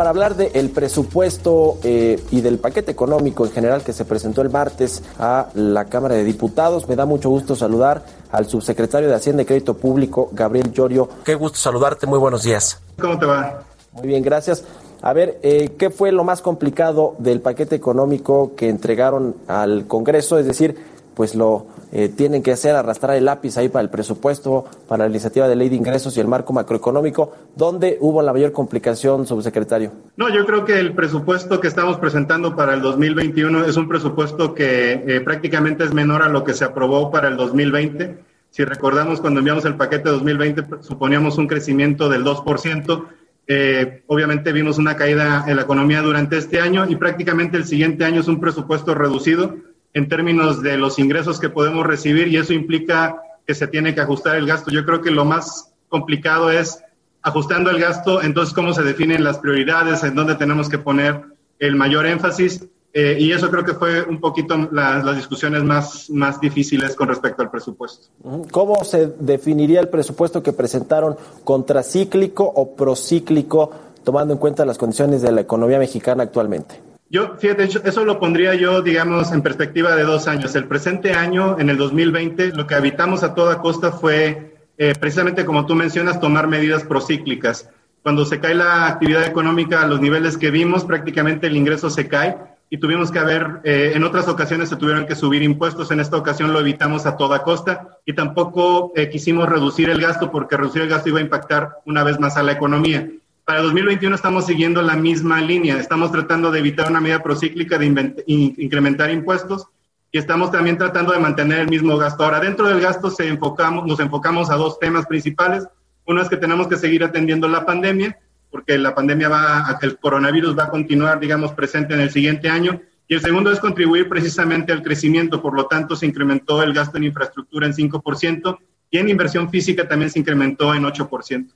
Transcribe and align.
Para 0.00 0.08
hablar 0.08 0.34
del 0.34 0.70
presupuesto 0.70 1.76
eh, 1.84 2.18
y 2.30 2.40
del 2.40 2.58
paquete 2.58 2.90
económico 2.90 3.44
en 3.44 3.52
general 3.52 3.82
que 3.82 3.92
se 3.92 4.06
presentó 4.06 4.40
el 4.40 4.48
martes 4.48 5.02
a 5.18 5.48
la 5.52 5.84
Cámara 5.90 6.14
de 6.14 6.24
Diputados, 6.24 6.88
me 6.88 6.96
da 6.96 7.04
mucho 7.04 7.28
gusto 7.28 7.54
saludar 7.54 8.02
al 8.32 8.46
subsecretario 8.46 9.10
de 9.10 9.14
Hacienda 9.14 9.42
y 9.42 9.44
Crédito 9.44 9.76
Público, 9.76 10.30
Gabriel 10.32 10.72
Llorio. 10.72 11.06
Qué 11.22 11.34
gusto 11.34 11.58
saludarte, 11.58 12.06
muy 12.06 12.18
buenos 12.18 12.44
días. 12.44 12.80
¿Cómo 12.98 13.18
te 13.18 13.26
va? 13.26 13.62
Muy 13.92 14.08
bien, 14.08 14.22
gracias. 14.22 14.64
A 15.02 15.12
ver, 15.12 15.38
eh, 15.42 15.74
¿qué 15.76 15.90
fue 15.90 16.12
lo 16.12 16.24
más 16.24 16.40
complicado 16.40 17.14
del 17.18 17.42
paquete 17.42 17.76
económico 17.76 18.54
que 18.56 18.70
entregaron 18.70 19.36
al 19.48 19.86
Congreso? 19.86 20.38
Es 20.38 20.46
decir, 20.46 20.82
pues 21.14 21.34
lo 21.34 21.66
eh, 21.92 22.08
tienen 22.08 22.42
que 22.42 22.52
hacer, 22.52 22.76
arrastrar 22.76 23.16
el 23.16 23.24
lápiz 23.24 23.56
ahí 23.56 23.68
para 23.68 23.82
el 23.82 23.90
presupuesto, 23.90 24.64
para 24.86 25.04
la 25.04 25.10
iniciativa 25.10 25.48
de 25.48 25.56
ley 25.56 25.68
de 25.68 25.76
ingresos 25.76 26.16
y 26.16 26.20
el 26.20 26.28
marco 26.28 26.52
macroeconómico. 26.52 27.32
¿Dónde 27.56 27.98
hubo 28.00 28.22
la 28.22 28.32
mayor 28.32 28.52
complicación, 28.52 29.26
subsecretario? 29.26 29.90
No, 30.16 30.28
yo 30.28 30.46
creo 30.46 30.64
que 30.64 30.78
el 30.78 30.94
presupuesto 30.94 31.60
que 31.60 31.66
estamos 31.66 31.96
presentando 31.98 32.54
para 32.54 32.74
el 32.74 32.80
2021 32.80 33.64
es 33.64 33.76
un 33.76 33.88
presupuesto 33.88 34.54
que 34.54 34.92
eh, 34.92 35.20
prácticamente 35.20 35.82
es 35.84 35.92
menor 35.92 36.22
a 36.22 36.28
lo 36.28 36.44
que 36.44 36.54
se 36.54 36.64
aprobó 36.64 37.10
para 37.10 37.28
el 37.28 37.36
2020. 37.36 38.18
Si 38.50 38.64
recordamos, 38.64 39.20
cuando 39.20 39.40
enviamos 39.40 39.64
el 39.64 39.76
paquete 39.76 40.10
2020, 40.10 40.64
suponíamos 40.82 41.38
un 41.38 41.48
crecimiento 41.48 42.08
del 42.08 42.24
2%. 42.24 43.04
Eh, 43.48 44.04
obviamente 44.06 44.52
vimos 44.52 44.78
una 44.78 44.96
caída 44.96 45.44
en 45.48 45.56
la 45.56 45.62
economía 45.62 46.02
durante 46.02 46.38
este 46.38 46.60
año 46.60 46.86
y 46.88 46.94
prácticamente 46.94 47.56
el 47.56 47.64
siguiente 47.64 48.04
año 48.04 48.20
es 48.20 48.28
un 48.28 48.40
presupuesto 48.40 48.94
reducido 48.94 49.56
en 49.94 50.08
términos 50.08 50.62
de 50.62 50.76
los 50.76 50.98
ingresos 50.98 51.40
que 51.40 51.48
podemos 51.48 51.86
recibir 51.86 52.28
y 52.28 52.36
eso 52.36 52.52
implica 52.52 53.20
que 53.46 53.54
se 53.54 53.66
tiene 53.66 53.94
que 53.94 54.00
ajustar 54.00 54.36
el 54.36 54.46
gasto. 54.46 54.70
Yo 54.70 54.84
creo 54.84 55.00
que 55.00 55.10
lo 55.10 55.24
más 55.24 55.72
complicado 55.88 56.50
es 56.50 56.82
ajustando 57.22 57.70
el 57.70 57.80
gasto, 57.80 58.22
entonces 58.22 58.54
cómo 58.54 58.72
se 58.72 58.82
definen 58.82 59.24
las 59.24 59.38
prioridades, 59.38 60.04
en 60.04 60.14
dónde 60.14 60.36
tenemos 60.36 60.68
que 60.68 60.78
poner 60.78 61.22
el 61.58 61.76
mayor 61.76 62.06
énfasis. 62.06 62.64
Eh, 62.92 63.18
y 63.20 63.30
eso 63.30 63.50
creo 63.50 63.64
que 63.64 63.74
fue 63.74 64.02
un 64.02 64.18
poquito 64.18 64.56
la, 64.72 65.00
las 65.02 65.16
discusiones 65.16 65.62
más, 65.62 66.10
más 66.10 66.40
difíciles 66.40 66.96
con 66.96 67.06
respecto 67.06 67.42
al 67.42 67.50
presupuesto. 67.50 68.08
¿Cómo 68.50 68.82
se 68.84 69.14
definiría 69.20 69.80
el 69.80 69.88
presupuesto 69.88 70.42
que 70.42 70.52
presentaron 70.52 71.16
contracíclico 71.44 72.44
o 72.44 72.74
procíclico, 72.74 73.70
tomando 74.02 74.34
en 74.34 74.40
cuenta 74.40 74.64
las 74.64 74.76
condiciones 74.76 75.22
de 75.22 75.30
la 75.30 75.42
economía 75.42 75.78
mexicana 75.78 76.24
actualmente? 76.24 76.89
Yo, 77.12 77.36
fíjate, 77.36 77.64
eso 77.64 78.04
lo 78.04 78.20
pondría 78.20 78.54
yo, 78.54 78.82
digamos, 78.82 79.32
en 79.32 79.42
perspectiva 79.42 79.96
de 79.96 80.04
dos 80.04 80.28
años. 80.28 80.54
El 80.54 80.66
presente 80.66 81.12
año, 81.12 81.58
en 81.58 81.68
el 81.68 81.76
2020, 81.76 82.52
lo 82.52 82.68
que 82.68 82.76
habitamos 82.76 83.24
a 83.24 83.34
toda 83.34 83.58
costa 83.58 83.90
fue, 83.90 84.54
eh, 84.78 84.94
precisamente 84.98 85.44
como 85.44 85.66
tú 85.66 85.74
mencionas, 85.74 86.20
tomar 86.20 86.46
medidas 86.46 86.84
procíclicas. 86.84 87.68
Cuando 88.04 88.24
se 88.24 88.38
cae 88.38 88.54
la 88.54 88.86
actividad 88.86 89.26
económica 89.26 89.82
a 89.82 89.88
los 89.88 90.00
niveles 90.00 90.38
que 90.38 90.52
vimos, 90.52 90.84
prácticamente 90.84 91.48
el 91.48 91.56
ingreso 91.56 91.90
se 91.90 92.06
cae 92.06 92.36
y 92.70 92.78
tuvimos 92.78 93.10
que 93.10 93.18
haber, 93.18 93.60
eh, 93.64 93.90
en 93.96 94.04
otras 94.04 94.28
ocasiones 94.28 94.68
se 94.68 94.76
tuvieron 94.76 95.04
que 95.04 95.16
subir 95.16 95.42
impuestos, 95.42 95.90
en 95.90 95.98
esta 95.98 96.16
ocasión 96.16 96.52
lo 96.52 96.60
evitamos 96.60 97.06
a 97.06 97.16
toda 97.16 97.42
costa 97.42 97.98
y 98.06 98.12
tampoco 98.12 98.92
eh, 98.94 99.10
quisimos 99.10 99.48
reducir 99.48 99.90
el 99.90 100.00
gasto 100.00 100.30
porque 100.30 100.56
reducir 100.56 100.82
el 100.82 100.88
gasto 100.88 101.08
iba 101.08 101.18
a 101.18 101.22
impactar 101.22 101.78
una 101.86 102.04
vez 102.04 102.20
más 102.20 102.36
a 102.36 102.44
la 102.44 102.52
economía. 102.52 103.10
Para 103.50 103.62
2021 103.62 104.14
estamos 104.14 104.46
siguiendo 104.46 104.80
la 104.80 104.94
misma 104.94 105.40
línea. 105.40 105.76
Estamos 105.76 106.12
tratando 106.12 106.52
de 106.52 106.60
evitar 106.60 106.88
una 106.88 107.00
medida 107.00 107.20
procíclica 107.20 107.78
de 107.78 108.14
incrementar 108.28 109.10
impuestos 109.10 109.66
y 110.12 110.18
estamos 110.18 110.52
también 110.52 110.78
tratando 110.78 111.12
de 111.12 111.18
mantener 111.18 111.58
el 111.58 111.68
mismo 111.68 111.96
gasto. 111.96 112.22
Ahora, 112.22 112.38
dentro 112.38 112.68
del 112.68 112.80
gasto 112.80 113.10
se 113.10 113.26
enfocamos, 113.26 113.84
nos 113.88 113.98
enfocamos 113.98 114.50
a 114.50 114.54
dos 114.54 114.78
temas 114.78 115.04
principales. 115.06 115.66
Uno 116.06 116.22
es 116.22 116.28
que 116.28 116.36
tenemos 116.36 116.68
que 116.68 116.76
seguir 116.76 117.02
atendiendo 117.02 117.48
la 117.48 117.66
pandemia, 117.66 118.16
porque 118.52 118.78
la 118.78 118.94
pandemia 118.94 119.28
va, 119.28 119.78
el 119.82 119.98
coronavirus 119.98 120.56
va 120.56 120.66
a 120.66 120.70
continuar, 120.70 121.18
digamos, 121.18 121.50
presente 121.52 121.94
en 121.94 122.02
el 122.02 122.12
siguiente 122.12 122.48
año. 122.48 122.80
Y 123.08 123.14
el 123.14 123.20
segundo 123.20 123.50
es 123.50 123.58
contribuir 123.58 124.08
precisamente 124.08 124.72
al 124.72 124.84
crecimiento, 124.84 125.42
por 125.42 125.56
lo 125.56 125.66
tanto 125.66 125.96
se 125.96 126.06
incrementó 126.06 126.62
el 126.62 126.72
gasto 126.72 126.98
en 126.98 127.02
infraestructura 127.02 127.66
en 127.66 127.72
5% 127.72 128.58
y 128.92 128.98
en 128.98 129.08
inversión 129.08 129.50
física 129.50 129.88
también 129.88 130.08
se 130.08 130.20
incrementó 130.20 130.72
en 130.72 130.84
8%. 130.84 131.50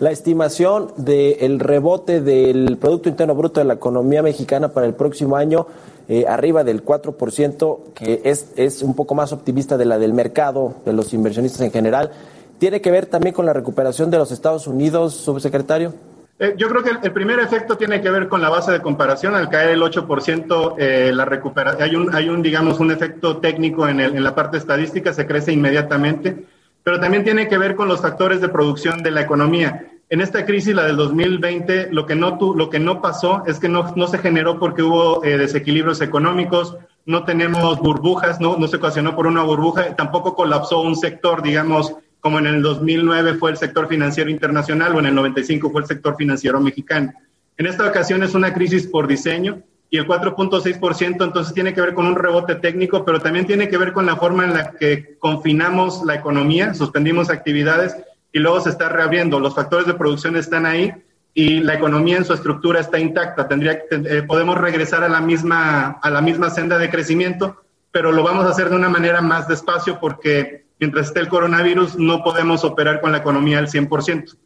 La 0.00 0.10
estimación 0.10 0.90
del 0.96 1.60
rebote 1.60 2.22
del 2.22 2.78
Producto 2.78 3.10
Interno 3.10 3.34
Bruto 3.34 3.60
de 3.60 3.66
la 3.66 3.74
economía 3.74 4.22
mexicana 4.22 4.70
para 4.70 4.86
el 4.86 4.94
próximo 4.94 5.36
año, 5.36 5.66
eh, 6.08 6.24
arriba 6.26 6.64
del 6.64 6.82
4%, 6.82 7.92
que 7.94 8.22
es, 8.24 8.54
es 8.56 8.82
un 8.82 8.94
poco 8.94 9.14
más 9.14 9.34
optimista 9.34 9.76
de 9.76 9.84
la 9.84 9.98
del 9.98 10.14
mercado, 10.14 10.76
de 10.86 10.94
los 10.94 11.12
inversionistas 11.12 11.60
en 11.60 11.70
general, 11.70 12.10
¿tiene 12.56 12.80
que 12.80 12.90
ver 12.90 13.04
también 13.04 13.34
con 13.34 13.44
la 13.44 13.52
recuperación 13.52 14.10
de 14.10 14.16
los 14.16 14.32
Estados 14.32 14.66
Unidos, 14.66 15.12
subsecretario? 15.12 15.92
Eh, 16.38 16.54
yo 16.56 16.70
creo 16.70 16.82
que 16.82 16.92
el, 17.06 17.12
primer 17.12 17.38
efecto 17.40 17.76
tiene 17.76 18.00
que 18.00 18.08
ver 18.08 18.28
con 18.28 18.40
la 18.40 18.48
base 18.48 18.72
de 18.72 18.80
comparación. 18.80 19.34
Al 19.34 19.50
caer 19.50 19.72
el 19.72 19.82
8%, 19.82 20.76
eh, 20.78 21.12
la 21.12 21.26
recuperación, 21.26 21.82
hay 21.82 21.96
un, 21.96 22.14
hay 22.14 22.30
un, 22.30 22.40
digamos, 22.40 22.80
un 22.80 22.92
efecto 22.92 23.36
técnico 23.36 23.86
en, 23.86 24.00
el, 24.00 24.16
en 24.16 24.24
la 24.24 24.34
parte 24.34 24.56
estadística, 24.56 25.12
se 25.12 25.26
crece 25.26 25.52
inmediatamente 25.52 26.46
pero 26.88 27.00
también 27.00 27.22
tiene 27.22 27.48
que 27.48 27.58
ver 27.58 27.76
con 27.76 27.86
los 27.86 28.00
factores 28.00 28.40
de 28.40 28.48
producción 28.48 29.02
de 29.02 29.10
la 29.10 29.20
economía. 29.20 29.90
En 30.08 30.22
esta 30.22 30.46
crisis, 30.46 30.74
la 30.74 30.86
del 30.86 30.96
2020, 30.96 31.92
lo 31.92 32.06
que 32.06 32.14
no, 32.14 32.38
tu, 32.38 32.54
lo 32.54 32.70
que 32.70 32.80
no 32.80 33.02
pasó 33.02 33.42
es 33.46 33.58
que 33.58 33.68
no, 33.68 33.92
no 33.94 34.06
se 34.06 34.16
generó 34.16 34.58
porque 34.58 34.82
hubo 34.82 35.22
eh, 35.22 35.36
desequilibrios 35.36 36.00
económicos, 36.00 36.78
no 37.04 37.24
tenemos 37.24 37.78
burbujas, 37.80 38.40
no, 38.40 38.56
no 38.56 38.66
se 38.68 38.76
ocasionó 38.76 39.14
por 39.14 39.26
una 39.26 39.42
burbuja, 39.42 39.96
tampoco 39.96 40.34
colapsó 40.34 40.80
un 40.80 40.96
sector, 40.96 41.42
digamos, 41.42 41.94
como 42.20 42.38
en 42.38 42.46
el 42.46 42.62
2009 42.62 43.34
fue 43.34 43.50
el 43.50 43.58
sector 43.58 43.86
financiero 43.86 44.30
internacional 44.30 44.96
o 44.96 45.00
en 45.00 45.04
el 45.04 45.14
95 45.14 45.68
fue 45.68 45.82
el 45.82 45.86
sector 45.86 46.16
financiero 46.16 46.58
mexicano. 46.58 47.12
En 47.58 47.66
esta 47.66 47.86
ocasión 47.86 48.22
es 48.22 48.34
una 48.34 48.54
crisis 48.54 48.86
por 48.86 49.06
diseño 49.06 49.58
y 49.90 49.96
el 49.96 50.06
4.6% 50.06 51.24
entonces 51.24 51.54
tiene 51.54 51.72
que 51.72 51.80
ver 51.80 51.94
con 51.94 52.06
un 52.06 52.16
rebote 52.16 52.56
técnico, 52.56 53.04
pero 53.04 53.20
también 53.20 53.46
tiene 53.46 53.68
que 53.68 53.78
ver 53.78 53.92
con 53.92 54.04
la 54.06 54.16
forma 54.16 54.44
en 54.44 54.54
la 54.54 54.72
que 54.72 55.16
confinamos 55.18 56.04
la 56.04 56.14
economía, 56.14 56.74
suspendimos 56.74 57.30
actividades 57.30 57.96
y 58.32 58.38
luego 58.38 58.60
se 58.60 58.70
está 58.70 58.88
reabriendo. 58.90 59.40
Los 59.40 59.54
factores 59.54 59.86
de 59.86 59.94
producción 59.94 60.36
están 60.36 60.66
ahí 60.66 60.92
y 61.32 61.60
la 61.60 61.74
economía 61.74 62.18
en 62.18 62.24
su 62.24 62.34
estructura 62.34 62.80
está 62.80 62.98
intacta. 62.98 63.48
Tendría, 63.48 63.82
eh, 63.90 64.22
podemos 64.26 64.58
regresar 64.58 65.04
a 65.04 65.08
la, 65.08 65.20
misma, 65.20 65.98
a 66.02 66.10
la 66.10 66.20
misma 66.20 66.50
senda 66.50 66.76
de 66.78 66.90
crecimiento, 66.90 67.62
pero 67.90 68.12
lo 68.12 68.22
vamos 68.22 68.44
a 68.44 68.50
hacer 68.50 68.68
de 68.68 68.76
una 68.76 68.90
manera 68.90 69.22
más 69.22 69.48
despacio 69.48 69.98
porque 70.00 70.66
mientras 70.78 71.06
esté 71.06 71.20
el 71.20 71.28
coronavirus 71.28 71.96
no 71.96 72.22
podemos 72.22 72.62
operar 72.62 73.00
con 73.00 73.12
la 73.12 73.18
economía 73.18 73.58
al 73.58 73.68
100%. 73.68 74.36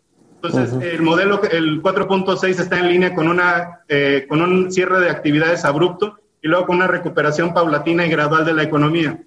Entonces, 0.42 0.82
el 0.82 1.02
modelo, 1.02 1.40
el 1.44 1.80
4.6 1.80 2.60
está 2.60 2.80
en 2.80 2.88
línea 2.88 3.14
con, 3.14 3.28
una, 3.28 3.82
eh, 3.88 4.26
con 4.28 4.42
un 4.42 4.72
cierre 4.72 4.98
de 4.98 5.08
actividades 5.08 5.64
abrupto 5.64 6.18
y 6.42 6.48
luego 6.48 6.66
con 6.66 6.76
una 6.76 6.88
recuperación 6.88 7.54
paulatina 7.54 8.04
y 8.04 8.10
gradual 8.10 8.44
de 8.44 8.52
la 8.52 8.64
economía. 8.64 9.22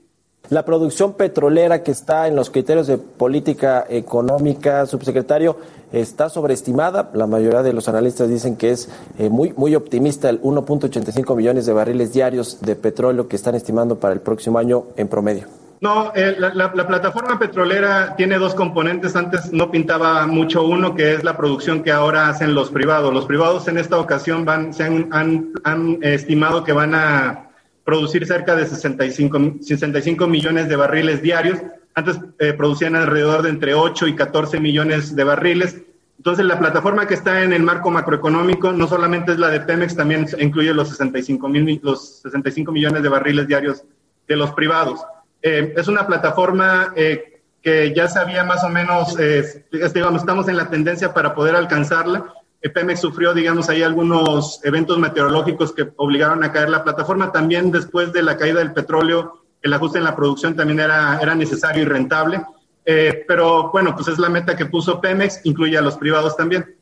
La 0.50 0.66
producción 0.66 1.14
petrolera 1.14 1.84
que 1.84 1.92
está 1.92 2.28
en 2.28 2.36
los 2.36 2.50
criterios 2.50 2.88
de 2.88 2.98
política 2.98 3.86
económica, 3.90 4.86
subsecretario, 4.86 5.58
está 5.94 6.30
sobreestimada. 6.30 7.10
La 7.14 7.28
mayoría 7.28 7.64
de 7.64 7.72
los 7.72 7.88
analistas 7.88 8.30
dicen 8.30 8.58
que 8.58 8.72
es 8.72 8.90
eh, 9.18 9.30
muy, 9.30 9.54
muy 9.56 9.74
optimista 9.74 10.30
el 10.30 10.42
1.85 10.42 11.36
millones 11.36 11.66
de 11.66 11.74
barriles 11.74 12.12
diarios 12.12 12.60
de 12.62 12.76
petróleo 12.76 13.30
que 13.30 13.38
están 13.38 13.56
estimando 13.56 14.00
para 14.00 14.14
el 14.14 14.20
próximo 14.20 14.60
año 14.60 14.84
en 14.98 15.08
promedio. 15.08 15.48
No, 15.82 16.14
eh, 16.16 16.36
la, 16.40 16.72
plataforma 16.72 17.38
petrolera 17.38 18.16
tiene 18.16 18.38
dos 18.38 18.56
componentes. 18.56 19.16
Antes 19.16 19.52
no 19.52 19.70
pintaba 19.72 20.26
mucho 20.26 20.64
uno, 20.64 20.96
que 20.96 21.14
es 21.14 21.24
la 21.24 21.36
producción 21.36 21.84
que 21.84 21.92
ahora 21.92 22.30
hacen 22.30 22.56
los 22.56 22.72
privados. 22.72 23.14
Los 23.14 23.26
privados 23.26 23.68
en 23.68 23.78
esta 23.78 24.00
ocasión 24.00 24.46
van, 24.46 24.74
se 24.74 24.84
han, 24.84 26.00
estimado 26.02 26.64
que 26.64 26.72
van 26.72 26.96
a 26.96 27.50
producir 27.84 28.26
cerca 28.26 28.56
de 28.56 28.66
65, 28.66 29.58
65 29.62 30.28
millones 30.28 30.70
de 30.70 30.76
barriles 30.76 31.22
diarios. 31.22 31.60
Antes 31.94 32.20
eh, 32.40 32.54
producían 32.54 32.96
alrededor 32.96 33.42
de 33.42 33.50
entre 33.50 33.74
8 33.74 34.08
y 34.08 34.16
14 34.16 34.60
millones 34.60 35.16
de 35.16 35.24
barriles. 35.24 35.82
Entonces, 36.18 36.46
la 36.46 36.58
plataforma 36.58 37.06
que 37.06 37.14
está 37.14 37.44
en 37.44 37.54
el 37.54 37.64
marco 37.64 37.92
macroeconómico 37.92 38.72
no 38.72 38.88
solamente 38.88 39.34
es 39.34 39.40
la 39.40 39.50
de 39.50 39.60
Pemex, 39.60 39.96
también 39.96 40.26
incluye 40.40 40.74
los 40.74 40.90
65, 40.90 41.48
mil, 41.50 41.80
los 41.84 42.22
65 42.22 42.72
millones 42.72 43.04
de 43.04 43.10
barriles 43.10 43.48
diarios 43.48 43.84
de 44.28 44.36
los 44.36 44.52
privados. 44.54 45.02
Eh, 45.48 45.76
es 45.78 45.88
una 45.88 46.08
plataforma 46.08 46.92
eh, 46.96 47.44
que 47.62 47.94
ya 47.94 48.08
sabía 48.08 48.44
más 48.44 48.64
o 48.64 48.70
menos, 48.70 49.16
eh, 49.20 49.64
digamos, 49.94 50.22
estamos 50.22 50.48
en 50.48 50.58
la 50.58 50.72
tendencia 50.72 51.14
para 51.14 51.36
poder 51.36 51.56
alcanzarla. 51.56 52.34
Pemex 52.74 53.00
sufrió, 53.00 53.32
digamos, 53.32 53.70
ahí 53.70 53.84
algunos 53.84 54.60
eventos 54.64 54.98
meteorológicos 54.98 55.72
que 55.72 55.92
obligaron 55.98 56.44
a 56.44 56.52
caer 56.52 56.70
la 56.70 56.84
plataforma. 56.84 57.32
También 57.32 57.70
después 57.70 58.12
de 58.12 58.24
la 58.24 58.38
caída 58.38 58.58
del 58.58 58.74
petróleo, 58.74 59.44
el 59.62 59.72
ajuste 59.72 60.00
en 60.00 60.06
la 60.06 60.16
producción 60.16 60.56
también 60.56 60.80
era, 60.80 61.20
era 61.22 61.36
necesario 61.36 61.84
y 61.84 61.86
rentable. 61.86 62.42
Eh, 62.84 63.24
pero 63.28 63.72
bueno, 63.72 63.96
pues 63.96 64.08
es 64.08 64.18
la 64.18 64.30
meta 64.30 64.56
que 64.56 64.66
puso 64.66 65.00
Pemex, 65.00 65.42
incluye 65.44 65.78
a 65.78 65.82
los 65.82 65.96
privados 65.96 66.36
también. 66.36 66.76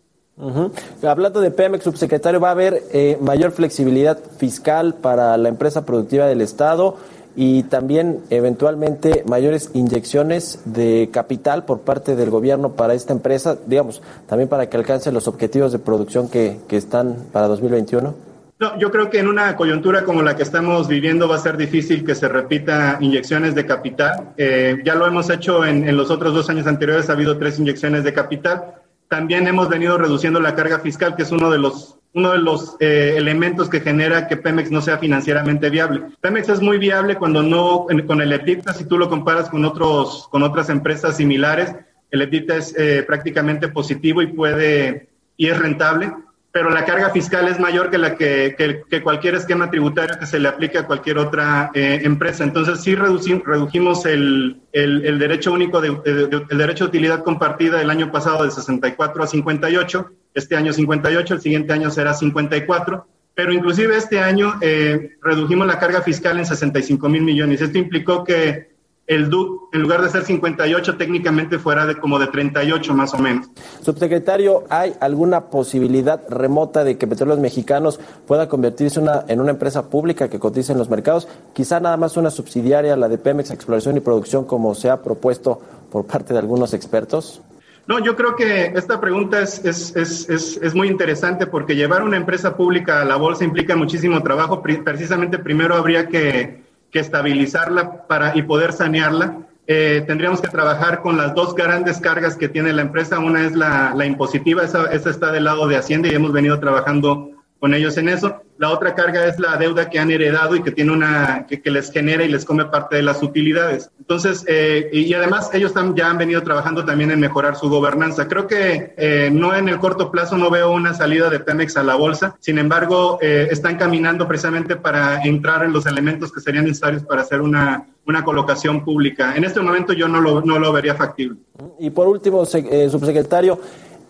Hablando 1.03 1.41
de 1.41 1.51
Pemex, 1.51 1.83
subsecretario, 1.83 2.39
¿va 2.39 2.49
a 2.49 2.53
haber 2.53 2.81
eh, 2.91 3.17
mayor 3.21 3.51
flexibilidad 3.51 4.17
fiscal 4.37 4.95
para 4.95 5.37
la 5.37 5.49
empresa 5.49 5.85
productiva 5.85 6.25
del 6.25 6.41
Estado 6.41 6.97
y 7.35 7.63
también 7.63 8.19
eventualmente 8.29 9.23
mayores 9.27 9.71
inyecciones 9.73 10.59
de 10.65 11.09
capital 11.11 11.65
por 11.65 11.81
parte 11.81 12.15
del 12.15 12.29
gobierno 12.29 12.73
para 12.73 12.93
esta 12.93 13.13
empresa, 13.13 13.57
digamos, 13.65 14.01
también 14.27 14.49
para 14.49 14.69
que 14.69 14.77
alcance 14.77 15.11
los 15.11 15.27
objetivos 15.27 15.71
de 15.71 15.79
producción 15.79 16.29
que, 16.29 16.59
que 16.67 16.77
están 16.77 17.17
para 17.31 17.47
2021? 17.47 18.13
No, 18.59 18.79
yo 18.79 18.91
creo 18.91 19.09
que 19.09 19.19
en 19.19 19.27
una 19.27 19.55
coyuntura 19.55 20.05
como 20.05 20.21
la 20.21 20.35
que 20.35 20.43
estamos 20.43 20.87
viviendo 20.87 21.27
va 21.27 21.35
a 21.35 21.39
ser 21.39 21.57
difícil 21.57 22.05
que 22.05 22.15
se 22.15 22.27
repita 22.27 22.97
inyecciones 23.01 23.55
de 23.55 23.65
capital. 23.65 24.33
Eh, 24.37 24.77
ya 24.85 24.95
lo 24.95 25.07
hemos 25.07 25.29
hecho 25.29 25.65
en, 25.65 25.87
en 25.87 25.97
los 25.97 26.11
otros 26.11 26.33
dos 26.33 26.49
años 26.49 26.67
anteriores, 26.67 27.09
ha 27.09 27.13
habido 27.13 27.37
tres 27.37 27.59
inyecciones 27.59 28.03
de 28.03 28.13
capital. 28.13 28.75
También 29.09 29.47
hemos 29.47 29.69
venido 29.69 29.97
reduciendo 29.97 30.39
la 30.39 30.55
carga 30.55 30.79
fiscal, 30.79 31.15
que 31.15 31.23
es 31.23 31.31
uno 31.31 31.51
de 31.51 31.57
los, 31.57 31.97
uno 32.13 32.31
de 32.31 32.39
los 32.39 32.75
eh, 32.79 33.15
elementos 33.17 33.69
que 33.69 33.79
genera 33.79 34.27
que 34.27 34.37
Pemex 34.37 34.69
no 34.69 34.81
sea 34.81 34.97
financieramente 34.97 35.69
viable. 35.69 36.03
Pemex 36.21 36.49
es 36.49 36.61
muy 36.61 36.77
viable 36.77 37.15
cuando 37.15 37.41
no, 37.41 37.87
con 38.05 38.21
el 38.21 38.31
EBITDA, 38.31 38.73
si 38.73 38.85
tú 38.85 38.97
lo 38.97 39.09
comparas 39.09 39.49
con, 39.49 39.65
otros, 39.65 40.27
con 40.29 40.43
otras 40.43 40.69
empresas 40.69 41.17
similares, 41.17 41.75
el 42.11 42.21
EBITDA 42.21 42.57
es 42.57 42.75
eh, 42.77 43.03
prácticamente 43.03 43.67
positivo 43.67 44.21
y 44.21 44.27
puede, 44.27 45.09
y 45.37 45.47
es 45.47 45.57
rentable 45.57 46.13
pero 46.53 46.69
la 46.69 46.85
carga 46.85 47.09
fiscal 47.09 47.47
es 47.47 47.59
mayor 47.59 47.89
que 47.89 47.97
la 47.97 48.15
que, 48.15 48.55
que, 48.87 49.01
cualquier 49.01 49.33
esquema 49.33 49.71
tributario 49.71 50.19
que 50.19 50.27
se 50.27 50.39
le 50.39 50.47
aplique 50.47 50.77
a 50.77 50.85
cualquier 50.85 51.17
otra 51.17 51.71
eh, 51.73 52.01
empresa. 52.03 52.43
Entonces 52.43 52.79
sí 52.81 52.93
redujimos 52.93 54.05
el, 54.05 54.61
el, 54.71 55.03
el, 55.03 55.17
derecho 55.17 55.51
único, 55.51 55.81
de, 55.81 55.97
el 56.05 56.57
derecho 56.59 56.83
de 56.83 56.89
utilidad 56.89 57.23
compartida 57.23 57.81
el 57.81 57.89
año 57.89 58.11
pasado 58.11 58.45
de 58.45 58.51
64 58.51 59.23
a 59.23 59.27
58, 59.27 60.11
este 60.35 60.55
año 60.55 60.71
58, 60.71 61.33
el 61.33 61.41
siguiente 61.41 61.73
año 61.73 61.89
será 61.89 62.13
54, 62.13 63.07
pero 63.33 63.51
inclusive 63.51 63.97
este 63.97 64.19
año 64.19 64.53
eh, 64.61 65.17
redujimos 65.23 65.65
la 65.65 65.79
carga 65.79 66.03
fiscal 66.03 66.37
en 66.37 66.45
65 66.45 67.09
mil 67.09 67.23
millones. 67.23 67.61
Esto 67.61 67.79
implicó 67.79 68.23
que 68.23 68.72
el 69.05 69.29
DUC, 69.29 69.73
en 69.73 69.81
lugar 69.81 70.01
de 70.01 70.09
ser 70.09 70.23
58, 70.23 70.95
técnicamente 70.97 71.59
fuera 71.59 71.85
de 71.85 71.95
como 71.97 72.19
de 72.19 72.27
38 72.27 72.93
más 72.93 73.13
o 73.13 73.17
menos. 73.17 73.47
Subsecretario, 73.81 74.63
¿hay 74.69 74.93
alguna 75.01 75.49
posibilidad 75.49 76.21
remota 76.29 76.83
de 76.83 76.97
que 76.97 77.05
Petróleos 77.05 77.39
Mexicanos 77.39 77.99
pueda 78.25 78.47
convertirse 78.47 78.99
una, 78.99 79.25
en 79.27 79.41
una 79.41 79.51
empresa 79.51 79.89
pública 79.89 80.29
que 80.29 80.39
cotice 80.39 80.71
en 80.71 80.77
los 80.77 80.89
mercados? 80.89 81.27
Quizá 81.53 81.79
nada 81.79 81.97
más 81.97 82.15
una 82.15 82.31
subsidiaria, 82.31 82.95
la 82.95 83.09
de 83.09 83.17
Pemex 83.17 83.51
Exploración 83.51 83.97
y 83.97 83.99
Producción, 83.99 84.45
como 84.45 84.73
se 84.73 84.89
ha 84.89 85.01
propuesto 85.01 85.61
por 85.91 86.05
parte 86.05 86.33
de 86.33 86.39
algunos 86.39 86.73
expertos. 86.73 87.41
No, 87.85 87.99
yo 87.99 88.15
creo 88.15 88.37
que 88.37 88.67
esta 88.67 89.01
pregunta 89.01 89.41
es, 89.41 89.63
es, 89.65 89.93
es, 89.97 90.29
es, 90.29 90.73
muy 90.73 90.87
interesante 90.87 91.47
porque 91.47 91.75
llevar 91.75 92.01
una 92.01 92.15
empresa 92.15 92.55
pública 92.55 93.01
a 93.01 93.05
la 93.05 93.17
bolsa 93.17 93.43
implica 93.43 93.75
muchísimo 93.75 94.23
trabajo. 94.23 94.61
Precisamente 94.61 95.37
primero 95.37 95.75
habría 95.75 96.07
que 96.07 96.62
que 96.93 96.99
estabilizarla 96.99 98.07
para, 98.07 98.37
y 98.37 98.43
poder 98.43 98.71
sanearla. 98.71 99.39
Eh, 99.65 100.03
tendríamos 100.05 100.41
que 100.41 100.47
trabajar 100.47 101.01
con 101.01 101.17
las 101.17 101.33
dos 101.33 101.55
grandes 101.55 101.99
cargas 101.99 102.37
que 102.37 102.47
tiene 102.47 102.71
la 102.71 102.83
empresa. 102.83 103.19
Una 103.19 103.45
es 103.45 103.55
la, 103.55 104.05
impositiva, 104.05 104.63
esa, 104.63 104.85
esa, 104.93 105.09
está 105.09 105.31
del 105.31 105.45
lado 105.45 105.67
de 105.67 105.75
Hacienda 105.75 106.07
y 106.09 106.15
hemos 106.15 106.31
venido 106.31 106.59
trabajando 106.59 107.31
con 107.63 107.73
ellos 107.73 107.95
en 107.95 108.09
eso. 108.09 108.41
La 108.57 108.71
otra 108.71 108.93
carga 108.93 109.25
es 109.25 109.39
la 109.39 109.55
deuda 109.55 109.89
que 109.89 109.97
han 109.97 110.11
heredado 110.11 110.53
y 110.57 110.61
que 110.61 110.71
tiene 110.71 110.91
una 110.91 111.47
que, 111.47 111.61
les 111.71 111.93
genera 111.93 112.25
y 112.25 112.27
les 112.27 112.43
come 112.43 112.65
parte 112.65 112.97
de 112.97 113.03
las 113.03 113.23
utilidades. 113.23 113.89
Entonces, 113.99 114.43
eh, 114.49 114.89
y, 114.91 115.13
además 115.13 115.49
ellos 115.53 115.71
ya 115.95 116.09
han 116.09 116.17
venido 116.17 116.43
trabajando 116.43 116.83
también 116.83 117.11
en 117.11 117.21
mejorar 117.21 117.55
su 117.55 117.69
gobernanza. 117.69 118.27
Creo 118.27 118.47
que 118.47 118.93
eh, 118.97 119.29
no 119.31 119.55
en 119.55 119.69
el 119.69 119.79
corto 119.79 120.11
plazo 120.11 120.37
no 120.37 120.49
veo 120.49 120.73
una 120.73 120.93
salida 120.93 121.29
de 121.29 121.39
Pemex 121.39 121.77
a 121.77 121.83
la 121.83 121.95
bolsa. 121.95 122.35
Sin 122.41 122.57
embargo, 122.57 123.17
eh, 123.21 123.47
están 123.49 123.77
caminando 123.77 124.27
precisamente 124.27 124.75
para 124.75 125.23
entrar 125.23 125.63
en 125.63 125.71
los 125.71 125.85
elementos 125.85 126.33
que 126.33 126.41
serían 126.41 126.65
necesarios 126.65 127.03
para 127.03 127.21
hacer 127.21 127.39
una, 127.39 127.85
una 128.05 128.25
colocación 128.25 128.83
pública. 128.83 129.37
En 129.37 129.45
este 129.45 129.61
momento 129.61 129.93
yo 129.93 130.09
no 130.09 130.19
lo, 130.19 130.41
no 130.41 130.59
lo 130.59 130.73
vería 130.73 130.95
factible. 130.95 131.37
Y 131.79 131.91
por 131.91 132.09
último, 132.09 132.45
subsecretario, 132.45 133.57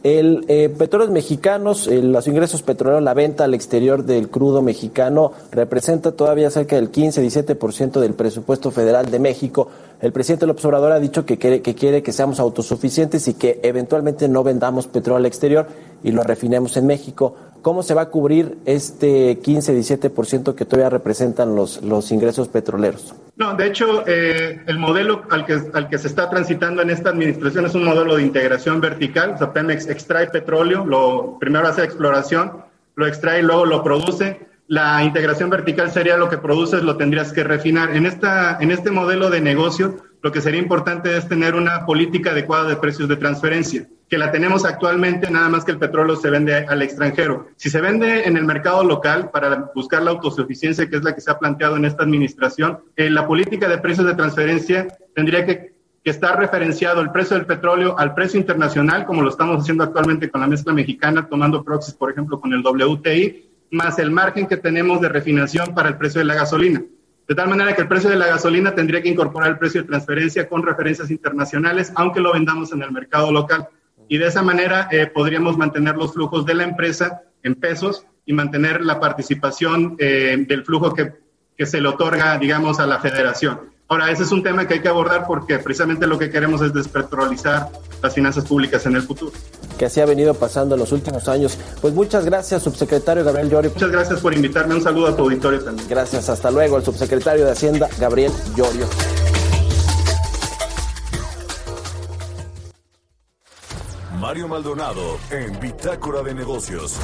el 0.04 0.44
eh, 0.50 0.68
petróleos 0.68 1.12
mexicanos, 1.12 1.88
los 1.88 2.28
ingresos 2.28 2.62
petroleros, 2.62 3.02
la 3.02 3.14
venta 3.14 3.46
al 3.46 3.54
exterior 3.54 4.04
del 4.04 4.30
crudo 4.30 4.62
mexicano 4.62 5.32
representa 5.52 6.12
todavía 6.12 6.50
cerca 6.50 6.76
del 6.76 6.92
15-17% 6.92 8.02
del 8.02 8.14
presupuesto 8.14 8.70
federal 8.70 9.10
de 9.10 9.20
México. 9.20 9.70
El 10.02 10.12
presidente 10.12 10.46
López 10.46 10.66
Obrador 10.66 10.92
ha 10.92 11.00
dicho 11.00 11.26
que 11.26 11.38
quiere, 11.38 11.62
que 11.62 11.74
quiere 11.74 12.04
que 12.04 12.12
seamos 12.12 12.42
autosuficientes 12.42 13.30
y 13.30 13.36
que 13.36 13.62
eventualmente 13.64 14.28
no 14.28 14.44
vendamos 14.44 14.88
petróleo 14.88 15.20
al 15.20 15.26
exterior 15.26 15.68
y 16.04 16.12
lo 16.12 16.22
refinemos 16.24 16.76
en 16.76 16.86
México. 16.86 17.36
¿Cómo 17.63 17.81
se 17.81 17.94
va 17.94 18.01
a 18.01 18.10
cubrir 18.10 18.57
este 18.65 19.39
15-17% 19.39 20.54
que 20.54 20.65
todavía 20.65 20.89
representan 20.89 21.56
los, 21.56 21.81
los 21.81 22.12
ingresos 22.12 22.50
petroleros? 22.50 23.15
No, 23.38 23.56
de 23.56 23.68
hecho, 23.68 24.04
eh, 24.06 24.62
el 24.68 24.77
modelo 24.77 25.24
al 25.30 25.45
que, 25.45 25.62
al 25.74 25.88
que 25.88 25.98
se 25.98 26.10
está 26.10 26.30
transitando 26.30 26.81
en 26.81 26.89
esta 26.89 27.12
administración 27.12 27.65
es 27.65 27.74
un 27.74 27.86
modelo 27.86 28.18
de 28.18 28.24
integración 28.24 28.81
vertical. 28.81 29.36
O 29.36 29.38
sea, 29.38 29.54
Pemex 29.54 29.88
extrae 29.88 30.27
petróleo, 30.27 30.86
lo 30.86 31.38
primero 31.39 31.65
hace 31.65 31.86
exploración, 31.86 32.51
lo 32.95 33.07
extrae 33.07 33.39
y 33.39 33.44
luego 33.44 33.65
lo 33.65 33.81
produce. 33.81 34.45
La 34.68 35.01
integración 35.01 35.50
vertical 35.50 35.89
sería 35.89 36.18
lo 36.18 36.27
que 36.27 36.39
produces, 36.39 36.83
lo 36.83 36.98
tendrías 36.98 37.31
que 37.31 37.45
refinar. 37.45 37.95
En, 37.95 38.06
esta, 38.06 38.57
en 38.60 38.71
este 38.71 38.92
modelo 38.92 39.30
de 39.30 39.39
negocio, 39.39 40.00
lo 40.24 40.31
que 40.31 40.40
sería 40.40 40.62
importante 40.62 41.18
es 41.18 41.28
tener 41.28 41.54
una 41.54 41.86
política 41.86 42.31
adecuada 42.31 42.70
de 42.70 42.78
precios 42.78 43.10
de 43.10 43.18
transferencia, 43.18 43.90
que 44.08 44.18
la 44.18 44.31
tenemos 44.31 44.64
actualmente, 44.64 45.30
nada 45.30 45.50
más 45.50 45.66
que 45.66 45.74
el 45.74 45.80
petróleo 45.80 46.16
se 46.16 46.30
vende 46.30 46.66
al 46.66 46.81
extranjero. 46.81 47.48
Si 47.58 47.70
se 47.70 47.81
vende 47.81 48.24
en 48.24 48.38
el 48.38 48.46
mercado 48.46 48.86
local 48.86 49.31
para 49.31 49.70
buscar 49.75 50.02
la 50.02 50.12
autosuficiencia, 50.12 50.90
que 50.90 50.96
es 50.96 51.04
la 51.04 51.14
que 51.14 51.20
se 51.20 51.30
ha 51.30 51.38
planteado 51.38 51.75
en 51.75 51.84
esta 51.84 52.04
administración, 52.04 52.80
eh, 52.96 53.10
la 53.10 53.28
política 53.28 53.68
de 53.68 53.80
precios 53.80 54.08
de 54.08 54.16
transferencia 54.16 54.88
tendría 55.14 55.46
que, 55.46 55.74
estar 56.06 56.38
referenciado 56.38 57.00
el 57.00 57.12
precio 57.12 57.38
del 57.38 57.46
petróleo 57.46 57.98
al 57.98 58.14
precio 58.14 58.38
internacional, 58.38 59.06
como 59.06 59.22
lo 59.22 59.30
estamos 59.30 59.62
haciendo 59.62 59.86
actualmente 59.86 60.30
con 60.30 60.42
la 60.42 60.48
mezcla 60.48 60.74
mexicana, 60.74 61.28
tomando 61.30 61.64
proxies, 61.64 61.96
por 61.96 62.12
ejemplo, 62.12 62.42
con 62.42 62.51
el 62.51 62.62
WTI, 62.62 63.50
más 63.72 64.00
el 64.00 64.12
margen 64.12 64.46
que 64.46 64.58
tenemos 64.58 65.00
de 65.00 65.08
refinación 65.08 65.74
para 65.74 65.88
el 65.88 65.98
precio 65.98 66.20
de 66.20 66.25
la 66.25 66.36
gasolina. 66.36 66.84
De 67.27 67.36
tal 67.36 67.48
manera 67.50 67.74
que 67.74 67.82
el 67.82 67.88
precio 67.88 68.10
de 68.10 68.18
la 68.18 68.27
gasolina 68.27 68.75
tendría 68.75 69.01
que 69.01 69.10
incorporar 69.10 69.51
el 69.51 69.58
precio 69.58 69.82
de 69.82 69.88
transferencia 69.88 70.48
con 70.48 70.63
referencias 70.63 71.10
internacionales, 71.10 71.92
aunque 71.96 72.20
lo 72.20 72.34
vendamos 72.34 72.72
en 72.74 72.82
el 72.82 72.92
mercado 72.92 73.32
local. 73.32 73.68
Y 74.10 74.18
de 74.18 74.27
esa 74.27 74.42
manera 74.42 74.89
eh, 74.92 75.08
podríamos 75.08 75.58
mantener 75.58 75.96
los 75.96 76.13
flujos 76.13 76.46
de 76.46 76.56
la 76.56 76.63
empresa 76.63 77.22
en 77.42 77.56
pesos 77.56 78.06
y 78.25 78.34
mantener 78.34 78.84
la 78.84 79.00
participación 79.00 79.96
eh, 80.00 80.46
del 80.48 80.65
flujo 80.65 80.94
que, 80.94 81.13
que 81.58 81.65
se 81.65 81.82
le 81.82 81.88
otorga, 81.89 82.38
digamos, 82.38 82.80
a 82.80 82.88
la 82.88 83.00
federación. 83.00 83.73
Ahora, 83.94 84.10
ese 84.10 84.24
es 84.24 84.32
un 84.32 84.42
tema 84.42 84.66
que 84.66 84.74
hay 84.74 84.80
que 84.80 84.88
abordar 84.88 85.28
porque 85.28 85.60
precisamente 85.60 86.08
lo 86.08 86.18
que 86.18 86.32
queremos 86.32 86.64
es 86.64 86.74
despetrolizar 86.74 87.70
las 88.02 88.12
finanzas 88.12 88.44
públicas 88.44 88.84
en 88.88 88.96
el 88.96 89.04
futuro. 89.04 89.32
Que 89.78 89.86
así 89.86 90.02
ha 90.02 90.06
venido 90.08 90.34
pasando 90.34 90.74
en 90.74 90.80
los 90.80 90.92
últimos 90.92 91.28
años. 91.28 91.60
Pues 91.80 91.94
muchas 91.94 92.26
gracias, 92.26 92.64
subsecretario 92.64 93.24
Gabriel 93.24 93.52
Llorio. 93.52 93.72
Muchas 93.72 93.92
gracias 93.92 94.20
por 94.20 94.34
invitarme. 94.34 94.74
Un 94.74 94.82
saludo 94.82 95.10
a 95.10 95.16
tu 95.16 95.22
auditorio 95.22 95.64
también. 95.64 95.88
Gracias. 95.88 96.28
Hasta 96.28 96.50
luego, 96.50 96.78
el 96.78 96.84
subsecretario 96.84 97.46
de 97.46 97.52
Hacienda, 97.52 97.88
Gabriel 98.00 98.32
Llorio. 98.56 98.88
Mario 104.18 104.48
Maldonado 104.48 105.20
en 105.30 105.60
Bitácora 105.60 106.24
de 106.24 106.34
Negocios. 106.34 106.98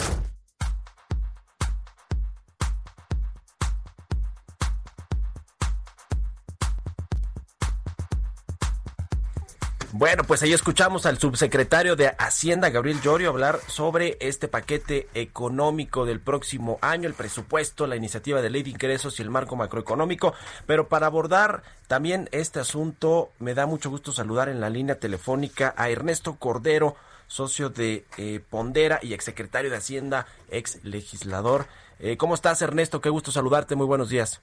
Bueno, 9.91 10.24
pues 10.24 10.43
ahí 10.43 10.53
escuchamos 10.53 11.08
al 11.08 11.17
subsecretario 11.17 11.96
de 11.96 12.13
Hacienda, 12.19 12.69
Gabriel 12.69 13.01
Llorio, 13.01 13.29
hablar 13.31 13.58
sobre 13.65 14.17
este 14.19 14.48
paquete 14.48 15.08
económico 15.15 16.05
del 16.05 16.19
próximo 16.19 16.77
año, 16.81 17.08
el 17.08 17.15
presupuesto, 17.15 17.88
la 17.88 17.96
iniciativa 17.96 18.39
de 18.39 18.51
ley 18.51 18.62
de 18.62 18.69
ingresos 18.69 19.19
y 19.19 19.24
el 19.24 19.31
marco 19.31 19.55
macroeconómico. 19.55 20.36
Pero 20.67 20.88
para 20.88 21.08
abordar 21.08 21.63
también 21.88 22.29
este 22.31 22.60
asunto, 22.60 23.31
me 23.39 23.55
da 23.55 23.65
mucho 23.65 23.89
gusto 23.89 24.12
saludar 24.12 24.48
en 24.48 24.62
la 24.62 24.69
línea 24.69 25.00
telefónica 25.00 25.74
a 25.75 25.89
Ernesto 25.89 26.36
Cordero, 26.36 26.96
socio 27.25 27.69
de 27.69 28.05
eh, 28.17 28.41
Pondera 28.48 29.00
y 29.01 29.15
exsecretario 29.15 29.72
de 29.72 29.77
Hacienda, 29.77 30.27
ex 30.51 30.84
legislador. 30.84 31.65
Eh, 31.98 32.15
¿Cómo 32.15 32.36
estás, 32.36 32.62
Ernesto? 32.62 33.01
Qué 33.01 33.10
gusto 33.10 33.31
saludarte. 33.31 33.75
Muy 33.75 33.88
buenos 33.88 34.10
días. 34.10 34.39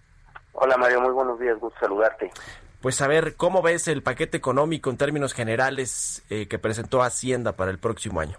Hola 0.55 0.77
Mario, 0.77 1.03
muy 1.03 1.13
buenos 1.13 1.39
días, 1.39 1.57
gusto 1.61 1.79
saludarte. 1.79 2.33
Pues 2.81 3.01
a 3.03 3.09
ver, 3.09 3.37
¿cómo 3.37 3.63
ves 3.63 3.89
el 3.89 4.03
paquete 4.03 4.37
económico 4.37 4.91
en 4.91 4.97
términos 4.97 5.35
generales 5.35 6.25
eh, 6.31 6.49
que 6.49 6.59
presentó 6.59 7.03
Hacienda 7.03 7.53
para 7.53 7.71
el 7.71 7.79
próximo 7.79 8.21
año? 8.21 8.39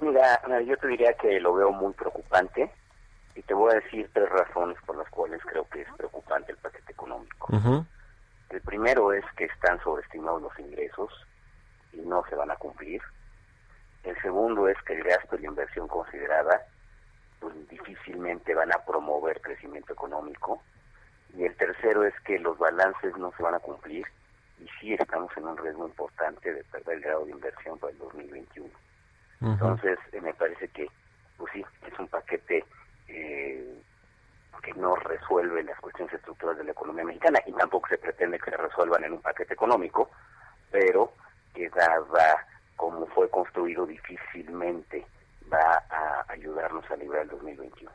Mira, 0.00 0.40
yo 0.66 0.76
te 0.76 0.88
diría 0.88 1.12
que 1.14 1.40
lo 1.40 1.54
veo 1.54 1.70
muy 1.70 1.92
preocupante 1.92 2.70
y 3.34 3.42
te 3.42 3.54
voy 3.54 3.72
a 3.72 3.80
decir 3.80 4.10
tres 4.12 4.28
razones 4.28 4.76
por 4.84 4.96
las 4.96 5.08
cuales 5.10 5.40
creo 5.44 5.66
que 5.68 5.82
es 5.82 5.88
preocupante 5.96 6.52
el 6.52 6.58
paquete 6.58 6.92
económico. 6.92 7.86
El 8.50 8.60
primero 8.60 9.12
es 9.12 9.24
que 9.36 9.44
están 9.44 9.80
sobreestimados 9.82 10.42
los 10.42 10.58
ingresos 10.58 11.10
y 11.92 12.00
no 12.00 12.22
se 12.28 12.34
van 12.34 12.50
a 12.50 12.56
cumplir. 12.56 13.00
El 14.02 14.20
segundo 14.20 14.68
es 14.68 14.76
que 14.82 14.94
el 14.94 15.04
gasto 15.04 15.36
y 15.36 15.42
la 15.42 15.48
inversión 15.48 15.88
considerada 15.88 16.60
pues 17.40 17.54
difícilmente 17.68 18.54
van 18.54 18.72
a 18.72 18.84
promover 18.84 19.40
crecimiento 19.40 19.92
económico. 19.92 20.62
Y 21.34 21.44
el 21.44 21.56
tercero 21.56 22.04
es 22.04 22.14
que 22.20 22.38
los 22.38 22.58
balances 22.58 23.16
no 23.16 23.32
se 23.36 23.42
van 23.42 23.54
a 23.54 23.60
cumplir 23.60 24.06
y 24.58 24.68
sí 24.80 24.94
estamos 24.94 25.30
en 25.36 25.46
un 25.46 25.56
riesgo 25.56 25.86
importante 25.86 26.52
de 26.52 26.62
perder 26.64 26.96
el 26.96 27.02
grado 27.02 27.24
de 27.24 27.32
inversión 27.32 27.78
para 27.78 27.92
el 27.92 27.98
2021. 27.98 28.68
Entonces, 29.40 29.98
eh, 30.12 30.20
me 30.20 30.32
parece 30.34 30.68
que, 30.68 30.86
pues 31.36 31.52
sí, 31.52 31.64
es 31.90 31.98
un 31.98 32.06
paquete 32.06 32.64
eh, 33.08 33.82
que 34.62 34.72
no 34.74 34.94
resuelve 34.94 35.64
las 35.64 35.78
cuestiones 35.80 36.14
estructurales 36.14 36.58
de 36.58 36.64
la 36.66 36.72
economía 36.72 37.04
mexicana 37.04 37.40
y 37.46 37.52
tampoco 37.52 37.88
se 37.88 37.98
pretende 37.98 38.38
que 38.38 38.50
se 38.50 38.56
resuelvan 38.56 39.02
en 39.04 39.14
un 39.14 39.20
paquete 39.20 39.54
económico, 39.54 40.10
pero 40.70 41.12
que 41.52 41.68
dada 41.70 42.46
como 42.76 43.06
fue 43.08 43.28
construido 43.28 43.86
difícilmente 43.86 45.04
va 45.52 45.82
a 45.90 46.24
ayudarnos 46.28 46.88
a 46.90 46.96
librar 46.96 47.22
el 47.22 47.28
2021. 47.28 47.90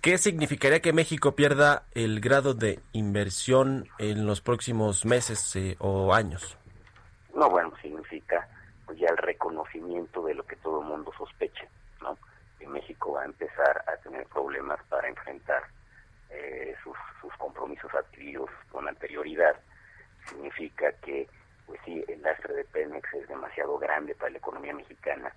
¿Qué 0.00 0.18
significaría 0.18 0.80
que 0.80 0.92
México 0.92 1.36
pierda 1.36 1.84
el 1.92 2.20
grado 2.20 2.54
de 2.54 2.80
inversión 2.92 3.88
en 3.98 4.26
los 4.26 4.40
próximos 4.40 5.04
meses 5.04 5.54
eh, 5.56 5.76
o 5.78 6.12
años? 6.14 6.56
No, 7.34 7.48
bueno, 7.48 7.72
significa 7.80 8.48
pues 8.86 8.98
ya 8.98 9.08
el 9.08 9.16
reconocimiento 9.16 10.24
de 10.24 10.34
lo 10.34 10.44
que 10.44 10.56
todo 10.56 10.80
el 10.80 10.86
mundo 10.86 11.12
sospecha, 11.16 11.64
¿no? 12.00 12.18
Que 12.58 12.66
México 12.66 13.12
va 13.12 13.22
a 13.22 13.26
empezar 13.26 13.84
a 13.86 13.96
tener 14.02 14.26
problemas 14.26 14.80
para 14.88 15.08
enfrentar 15.08 15.62
eh, 16.30 16.74
sus, 16.82 16.96
sus 17.20 17.32
compromisos 17.34 17.92
adquiridos 17.94 18.50
con 18.70 18.88
anterioridad. 18.88 19.56
Significa 20.28 20.92
que, 21.04 21.28
pues 21.66 21.80
sí, 21.84 22.04
el 22.08 22.22
lastre 22.22 22.54
de 22.54 22.64
Pemex 22.64 23.12
es 23.14 23.28
demasiado 23.28 23.78
grande 23.78 24.14
para 24.14 24.30
la 24.30 24.38
economía 24.38 24.74
mexicana. 24.74 25.32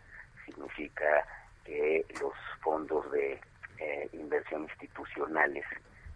Significa 0.46 1.26
que 1.64 2.06
los 2.22 2.34
fondos 2.62 3.12
de 3.12 3.40
eh, 3.80 4.10
inversión 4.14 4.64
institucionales 4.64 5.66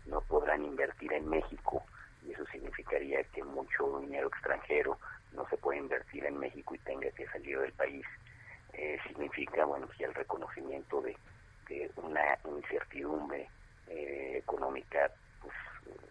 no 0.06 0.22
podrán 0.22 0.64
invertir 0.66 1.14
en 1.14 1.30
México 1.30 1.84
y 2.26 2.32
eso 2.32 2.46
significaría 2.48 3.24
que 3.26 3.44
mucho 3.44 4.00
dinero 4.00 4.28
extranjero 4.28 4.98
no 5.34 5.48
se 5.50 5.58
puede 5.58 5.80
invertir 5.80 6.26
en 6.26 6.38
México 6.38 6.76
y 6.76 6.80
tenga 6.80 7.10
que 7.12 7.26
salir 7.28 7.60
del 7.60 7.74
país. 7.74 8.06
Eh, 8.74 8.98
significa, 9.08 9.66
bueno, 9.66 9.88
ya 9.98 10.08
el 10.08 10.14
reconocimiento 10.14 11.02
de, 11.02 11.16
una 11.98 12.36
incertidumbre 12.46 13.48
eh, 13.88 14.38
económica 14.38 15.12
pues, 15.42 15.54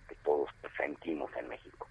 que 0.09 0.15
todos 0.23 0.49
sentimos 0.77 1.31
en 1.37 1.49
México. 1.49 1.89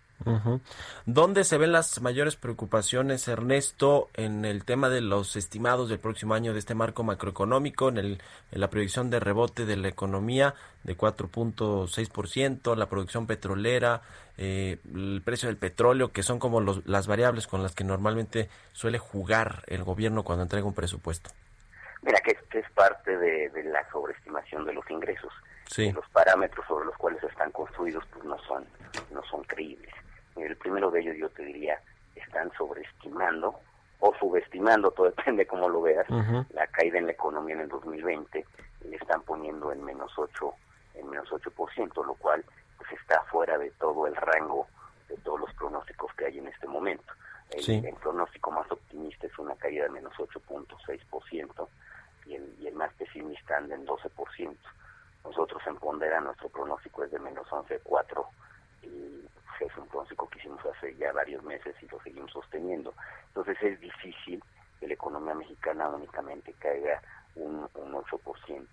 ¿Dónde 1.05 1.43
se 1.43 1.57
ven 1.57 1.71
las 1.71 2.01
mayores 2.01 2.35
preocupaciones, 2.35 3.27
Ernesto, 3.27 4.09
en 4.13 4.45
el 4.45 4.65
tema 4.65 4.89
de 4.89 5.01
los 5.01 5.35
estimados 5.35 5.89
del 5.89 5.99
próximo 5.99 6.33
año 6.33 6.53
de 6.53 6.59
este 6.59 6.75
marco 6.75 7.03
macroeconómico, 7.03 7.89
en, 7.89 7.97
el, 7.97 8.21
en 8.51 8.59
la 8.59 8.69
proyección 8.69 9.09
de 9.09 9.19
rebote 9.19 9.65
de 9.65 9.77
la 9.77 9.87
economía 9.87 10.55
de 10.83 10.97
4.6%, 10.97 12.75
la 12.75 12.89
producción 12.89 13.27
petrolera, 13.27 14.01
eh, 14.37 14.79
el 14.93 15.21
precio 15.23 15.49
del 15.49 15.57
petróleo, 15.57 16.11
que 16.11 16.23
son 16.23 16.39
como 16.39 16.61
las 16.61 17.07
variables 17.07 17.47
con 17.47 17.63
las 17.63 17.75
que 17.75 17.83
normalmente 17.83 18.49
suele 18.71 18.97
jugar 18.99 19.63
el 19.67 19.83
gobierno 19.83 20.23
cuando 20.23 20.43
entrega 20.43 20.65
un 20.65 20.73
presupuesto? 20.73 21.29
Mira, 22.01 22.19
que, 22.19 22.37
es 22.57 22.71
parte 22.71 23.17
de, 23.17 23.51
la 23.65 23.87
sobreestimación 23.91 24.65
de 24.65 24.73
los 24.73 24.89
ingresos. 24.89 25.33
Los 25.91 26.07
parámetros 26.09 26.65
sobre 26.67 26.85
los 26.85 26.95
cuales 26.97 27.23
están 27.23 27.51
construidos 27.51 28.03
pues 28.11 28.23
no 28.25 28.37
son 28.39 28.65
no 29.11 29.23
son 29.23 29.43
creíbles. 29.43 29.93
El 30.35 30.55
primero 30.57 30.91
de 30.91 31.01
ellos 31.01 31.17
yo 31.17 31.29
te 31.29 31.43
diría, 31.43 31.79
están 32.15 32.51
sobreestimando 32.57 33.59
o 33.99 34.13
subestimando, 34.19 34.91
todo 34.91 35.07
depende 35.15 35.45
cómo 35.45 35.69
lo 35.69 35.81
veas, 35.81 36.07
la 36.51 36.67
caída 36.67 36.99
en 36.99 37.07
la 37.07 37.13
economía 37.13 37.55
en 37.55 37.61
el 37.61 37.69
2020, 37.69 38.45
le 38.85 38.95
están 38.95 39.21
poniendo 39.23 39.71
en 39.71 39.83
menos 39.83 40.11
8, 40.17 40.53
en 40.95 41.09
menos 41.09 41.29
8%, 41.29 42.05
lo 42.05 42.13
cual 42.15 42.43
pues 42.77 42.91
está 42.91 43.21
fuera 43.23 43.57
de 43.57 43.71
todo 43.71 44.07
el 44.07 44.15
rango 44.15 44.67
de 45.09 45.17
todos 45.17 45.39
los 45.39 45.53
pronósticos 45.53 46.13
que 46.15 46.25
hay 46.25 46.37
en 46.37 46.47
este 46.47 46.67
momento. 46.67 47.13
El, 47.49 47.85
el 47.85 47.95
pronóstico 47.95 48.51
más 48.51 48.69
optimista 48.69 49.25
es 49.25 49.39
una 49.39 49.55
caída 49.55 49.83
de 49.83 49.89
menos 49.89 50.13
8.6% 50.15 51.67
y 52.25 52.35
el, 52.35 52.55
y 52.59 52.67
el 52.67 52.75
más 52.75 52.93
pesimista 52.95 53.57
anda 53.57 53.75
en 53.75 53.85
12%. 53.85 54.55
Nosotros 55.27 55.61
en 55.67 55.75
Pondera 55.75 56.21
nuestro 56.21 56.47
pronóstico 56.47 57.03
es 57.03 57.11
de 57.11 57.19
menos 57.19 57.45
11.4% 57.47 58.25
y 58.83 59.27
es 59.59 59.77
un 59.77 59.87
pronóstico 59.87 60.29
que 60.29 60.39
hicimos 60.39 60.65
hace 60.65 60.95
ya 60.95 61.11
varios 61.11 61.43
meses 61.43 61.75
y 61.81 61.87
lo 61.87 62.01
seguimos 62.01 62.31
sosteniendo. 62.31 62.93
Entonces 63.27 63.57
es 63.61 63.79
difícil 63.81 64.41
que 64.79 64.87
la 64.87 64.93
economía 64.93 65.33
mexicana 65.33 65.89
únicamente 65.89 66.53
caiga 66.53 67.01
un, 67.35 67.67
un 67.73 67.93
8%. 67.93 68.67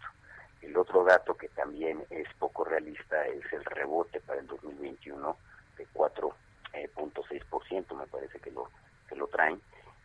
El 0.62 0.76
otro 0.76 1.02
dato 1.02 1.34
que 1.34 1.48
también 1.48 2.04
es 2.08 2.28
poco 2.38 2.64
realista 2.64 3.26
es 3.26 3.52
el 3.52 3.64
rebote 3.64 4.20
para 4.20 4.38
el 4.38 4.46
2021 4.46 5.36
de 5.76 5.88
4.6%, 5.88 6.32
eh, 6.72 7.84
me 7.94 8.06
parece 8.06 8.38
que 8.38 8.52
lo, 8.52 8.70
que 9.08 9.16
lo 9.16 9.26
traen, 9.26 9.60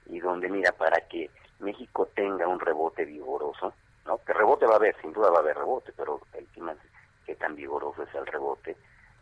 y 0.08 0.20
donde 0.20 0.50
mira, 0.50 0.72
para 0.72 1.00
que 1.08 1.30
México 1.60 2.08
tenga 2.16 2.48
un 2.48 2.60
rebote 2.60 3.06
vigoroso, 3.06 3.74
¿no? 4.10 4.18
que 4.26 4.34
rebote 4.34 4.66
va 4.66 4.74
a 4.74 4.78
haber, 4.78 4.96
sin 5.02 5.14
duda 5.14 5.30
va 5.30 5.38
a 5.38 5.42
haber 5.42 5.56
rebote, 5.56 5.94
pero 5.96 6.20
el 6.34 6.48
tema 6.48 6.72
es 6.72 6.80
que 7.26 7.36
tan 7.36 7.56
vigoroso 7.56 8.02
es 8.04 8.16
el 8.16 8.26
rebote, 8.26 8.76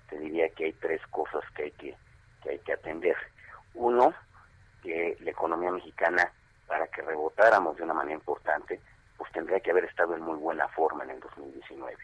te 0.10 0.17
diría 0.17 0.50
que 0.50 0.65
hay 0.65 0.74
tres 0.74 1.01
cosas 1.08 1.44
que 1.56 1.63
hay 1.63 1.72
que, 1.72 1.98
que 2.41 2.51
hay 2.51 2.60
que 2.60 2.74
atender. 2.74 3.17
Uno, 3.74 4.13
que 4.82 5.17
la 5.20 5.32
economía 5.32 5.72
mexicana, 5.72 6.32
para 6.67 6.88
que 6.88 7.01
rebotáramos 7.01 7.75
de 7.75 7.84
una 7.84 7.94
manera 7.94 8.15
importante, 8.15 8.79
pues 9.17 9.29
tendría 9.34 9.60
que 9.60 9.72
haber 9.72 9.86
estado 9.86 10.15
en 10.15 10.22
muy 10.22 10.38
buena 10.38 10.67
forma 10.70 11.03
en 11.03 11.12
el 11.12 11.20
2019, 11.20 11.98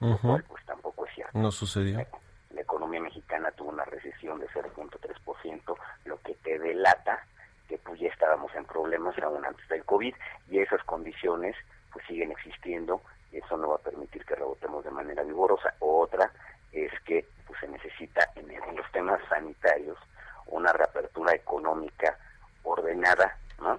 lo 0.00 0.18
cual 0.18 0.42
pues 0.44 0.64
tampoco 0.64 1.04
es 1.06 1.14
cierto. 1.14 1.38
No 1.38 1.50
sucedió. 1.50 1.98
La, 1.98 2.06
la 2.54 2.60
economía 2.62 3.00
mexicana 3.00 3.50
tuvo 3.52 3.68
una 3.70 3.84
recesión 3.84 4.40
de 4.40 4.48
0.3%, 4.48 5.76
lo 6.06 6.20
que 6.22 6.34
te 6.36 6.58
delata 6.58 7.22
que 7.68 7.76
pues 7.78 8.00
ya 8.00 8.08
estábamos 8.08 8.52
en 8.54 8.64
problemas 8.64 9.16
aún 9.18 9.44
antes 9.44 9.68
del 9.68 9.84
COVID 9.84 10.14
y 10.48 10.58
esas 10.58 10.82
condiciones 10.84 11.54
pues 11.92 12.06
siguen 12.06 12.30
existiendo 12.30 13.02
eso 13.32 13.56
no 13.56 13.68
va 13.68 13.76
a 13.76 13.78
permitir 13.78 14.24
que 14.24 14.34
rebotemos 14.34 14.84
de 14.84 14.90
manera 14.90 15.22
vigorosa. 15.22 15.74
Otra 15.80 16.30
es 16.72 16.92
que 17.04 17.26
pues, 17.46 17.58
se 17.60 17.68
necesita 17.68 18.28
en, 18.34 18.48
los 18.76 18.90
temas 18.92 19.20
sanitarios 19.28 19.98
una 20.46 20.72
reapertura 20.72 21.34
económica 21.34 22.16
ordenada, 22.64 23.36
¿no? 23.60 23.78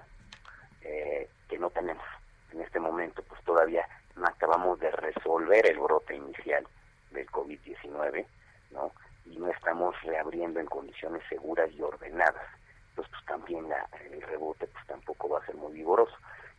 Eh, 0.82 1.28
que 1.48 1.58
no 1.58 1.70
tenemos 1.70 2.04
en 2.52 2.60
este 2.62 2.80
momento, 2.80 3.22
pues 3.22 3.42
todavía 3.44 3.86
no 4.16 4.26
acabamos 4.26 4.78
de 4.80 4.90
resolver 4.90 5.66
el 5.66 5.78
brote 5.78 6.14
inicial 6.14 6.66
del 7.10 7.26
COVID-19, 7.30 8.26
¿no? 8.70 8.92
Y 9.26 9.38
no 9.38 9.48
estamos 9.48 10.00
reabriendo 10.02 10.60
en 10.60 10.66
condiciones 10.66 11.22
seguras 11.28 11.70
y 11.72 11.82
ordenadas. 11.82 12.46
Entonces, 12.90 13.12
pues 13.12 13.24
también 13.26 13.68
la, 13.68 13.86
el 14.10 14.20
rebote 14.22 14.66
pues 14.66 14.86
tampoco 14.86 15.28
va 15.28 15.38
a 15.38 15.46
ser 15.46 15.56
muy 15.56 15.72
vigoroso. 15.72 16.14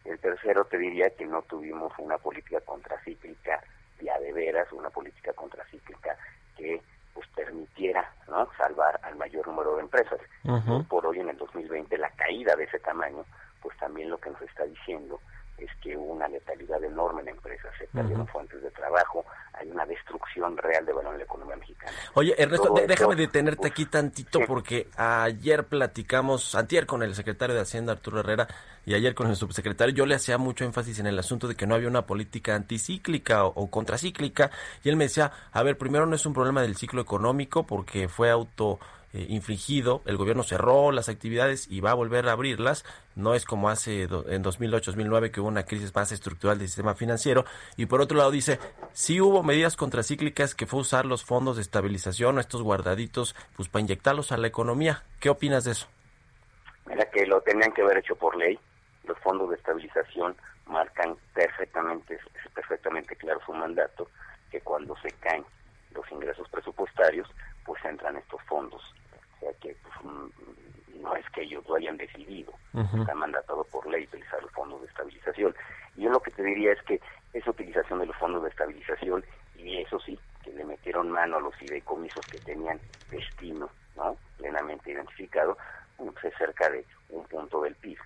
El 0.05 0.19
tercero 0.19 0.65
te 0.65 0.77
diría 0.77 1.09
que 1.11 1.25
no 1.25 1.41
tuvimos 1.43 1.93
una 1.97 2.17
política 2.17 2.59
contracíclica 2.61 3.63
ya 4.01 4.19
de 4.19 4.33
veras, 4.33 4.71
una 4.71 4.89
política 4.89 5.33
contracíclica 5.33 6.17
que 6.57 6.81
pues 7.13 7.27
permitiera 7.35 8.11
¿no? 8.27 8.47
salvar 8.57 8.99
al 9.03 9.15
mayor 9.15 9.47
número 9.47 9.75
de 9.75 9.81
empresas. 9.81 10.19
Por 10.89 11.05
hoy 11.05 11.19
en 11.19 11.29
el 11.29 11.37
2020 11.37 11.97
la 11.97 12.09
caída 12.11 12.55
de 12.55 12.65
ese 12.65 12.79
tamaño, 12.79 13.25
pues 13.61 13.77
también 13.77 14.09
lo 14.09 14.17
que 14.17 14.29
nos 14.29 14.41
está 14.41 14.65
diciendo 14.65 15.19
es 15.57 15.69
que 15.81 15.95
hubo 15.95 16.13
una 16.13 16.27
letalidad 16.27 16.83
enorme 16.83 17.21
en 17.21 17.29
empresas, 17.29 17.71
se 17.77 17.87
perdieron 17.87 18.27
fuentes 18.27 18.61
de 18.61 18.71
trabajo, 18.71 19.23
hay 19.63 19.71
una 19.71 19.85
destrucción 19.85 20.57
real 20.57 20.85
de 20.85 20.93
valor 20.93 21.13
en 21.13 21.19
la 21.19 21.23
economía 21.23 21.55
mexicana. 21.55 21.91
Oye, 22.13 22.35
Ernesto, 22.37 22.73
déjame 22.87 23.15
detenerte 23.15 23.67
aquí 23.67 23.85
tantito 23.85 24.39
porque 24.45 24.87
ayer 24.95 25.65
platicamos, 25.65 26.55
antier 26.55 26.85
con 26.85 27.03
el 27.03 27.15
secretario 27.15 27.55
de 27.55 27.61
Hacienda, 27.61 27.93
Arturo 27.93 28.19
Herrera, 28.19 28.47
y 28.85 28.93
ayer 28.93 29.15
con 29.15 29.27
el 29.29 29.35
subsecretario, 29.35 29.95
yo 29.95 30.05
le 30.05 30.15
hacía 30.15 30.37
mucho 30.37 30.65
énfasis 30.65 30.99
en 30.99 31.07
el 31.07 31.17
asunto 31.17 31.47
de 31.47 31.55
que 31.55 31.65
no 31.65 31.75
había 31.75 31.87
una 31.87 32.05
política 32.05 32.55
anticíclica 32.55 33.45
o, 33.45 33.69
contracíclica, 33.69 34.51
y 34.83 34.89
él 34.89 34.97
me 34.97 35.05
decía, 35.05 35.31
a 35.51 35.63
ver, 35.63 35.77
primero 35.77 36.05
no 36.05 36.15
es 36.15 36.25
un 36.25 36.33
problema 36.33 36.61
del 36.61 36.75
ciclo 36.75 37.01
económico 37.01 37.65
porque 37.65 38.09
fue 38.09 38.29
auto 38.29 38.79
eh, 39.13 39.27
infringido, 39.29 40.01
el 40.05 40.17
gobierno 40.17 40.41
cerró 40.41 40.91
las 40.91 41.07
actividades 41.07 41.67
y 41.69 41.81
va 41.81 41.91
a 41.91 41.93
volver 41.93 42.27
a 42.27 42.31
abrirlas, 42.31 42.83
no 43.15 43.35
es 43.35 43.45
como 43.45 43.69
hace 43.69 44.03
en 44.03 44.43
2008-2009 44.43 45.29
que 45.29 45.39
hubo 45.39 45.47
una 45.47 45.65
crisis 45.65 45.93
más 45.93 46.11
estructural 46.11 46.57
del 46.57 46.67
sistema 46.67 46.95
financiero, 46.95 47.45
y 47.77 47.85
por 47.85 48.01
otro 48.01 48.17
lado 48.17 48.31
dice, 48.31 48.59
sí 48.91 49.21
hubo 49.21 49.43
medidas 49.43 49.75
contracíclicas 49.75 50.55
que 50.55 50.65
fue 50.65 50.79
usar 50.79 51.05
los 51.05 51.23
fondos 51.23 51.57
de 51.57 51.61
estabilización, 51.61 52.39
estos 52.39 52.63
guardaditos, 52.63 53.35
pues 53.55 53.69
para 53.69 53.81
inyectarlos 53.81 54.31
a 54.31 54.37
la 54.37 54.47
economía. 54.47 55.03
¿Qué 55.19 55.29
opinas 55.29 55.63
de 55.63 55.73
eso? 55.73 55.87
Mira 56.87 57.05
que 57.11 57.25
lo 57.27 57.39
tenían 57.41 57.71
que 57.71 57.83
haber 57.83 57.99
hecho 57.99 58.15
por 58.15 58.35
ley, 58.35 58.57
los 59.05 59.17
fondos 59.19 59.49
de 59.51 59.57
estabilización 59.57 60.35
marcan 60.65 61.15
perfectamente, 61.33 62.15
es 62.15 62.51
perfectamente 62.51 63.15
claro 63.15 63.39
su 63.45 63.53
mandato, 63.53 64.09
que 64.49 64.59
cuando 64.61 64.95
se 64.97 65.11
caen 65.19 65.45
los 65.93 66.11
ingresos 66.11 66.49
presupuestarios, 66.49 67.29
pues 67.65 67.83
entran 67.85 68.17
estos 68.17 68.41
fondos. 68.43 68.81
O 69.43 69.45
sea 69.45 69.59
que 69.59 69.75
pues, 69.83 69.93
mm, 70.03 71.01
no 71.01 71.15
es 71.15 71.29
que 71.31 71.41
ellos 71.41 71.67
lo 71.67 71.75
hayan 71.75 71.97
decidido, 71.97 72.53
está 72.73 73.13
mandatado 73.13 73.65
por 73.65 73.85
ley 73.87 74.05
utilizar 74.05 74.41
los 74.41 74.51
fondos 74.51 74.79
de 74.81 74.87
estabilización. 74.87 75.53
Yo 75.97 76.09
lo 76.09 76.21
que 76.21 76.31
te 76.31 76.43
diría 76.43 76.71
es 76.71 76.81
que 76.83 77.01
esa 77.33 77.51
utilización 77.51 77.99
de 77.99 78.05
los 78.05 78.15
fondos 78.15 78.43
de 78.43 78.49
estabilización, 78.49 79.23
y 79.57 79.81
eso 79.81 79.99
sí, 79.99 80.17
que 80.43 80.51
le 80.53 80.63
metieron 80.63 81.11
mano 81.11 81.37
a 81.37 81.41
los 81.41 81.55
fideicomisos 81.55 82.25
que 82.27 82.39
tenían 82.39 82.79
destino, 83.11 83.69
¿no? 83.97 84.15
Plenamente 84.37 84.91
identificado, 84.91 85.57
pues 85.97 86.15
es 86.23 86.33
cerca 86.37 86.69
de 86.69 86.85
un 87.09 87.25
punto 87.25 87.61
del 87.63 87.75
PIB. 87.75 87.97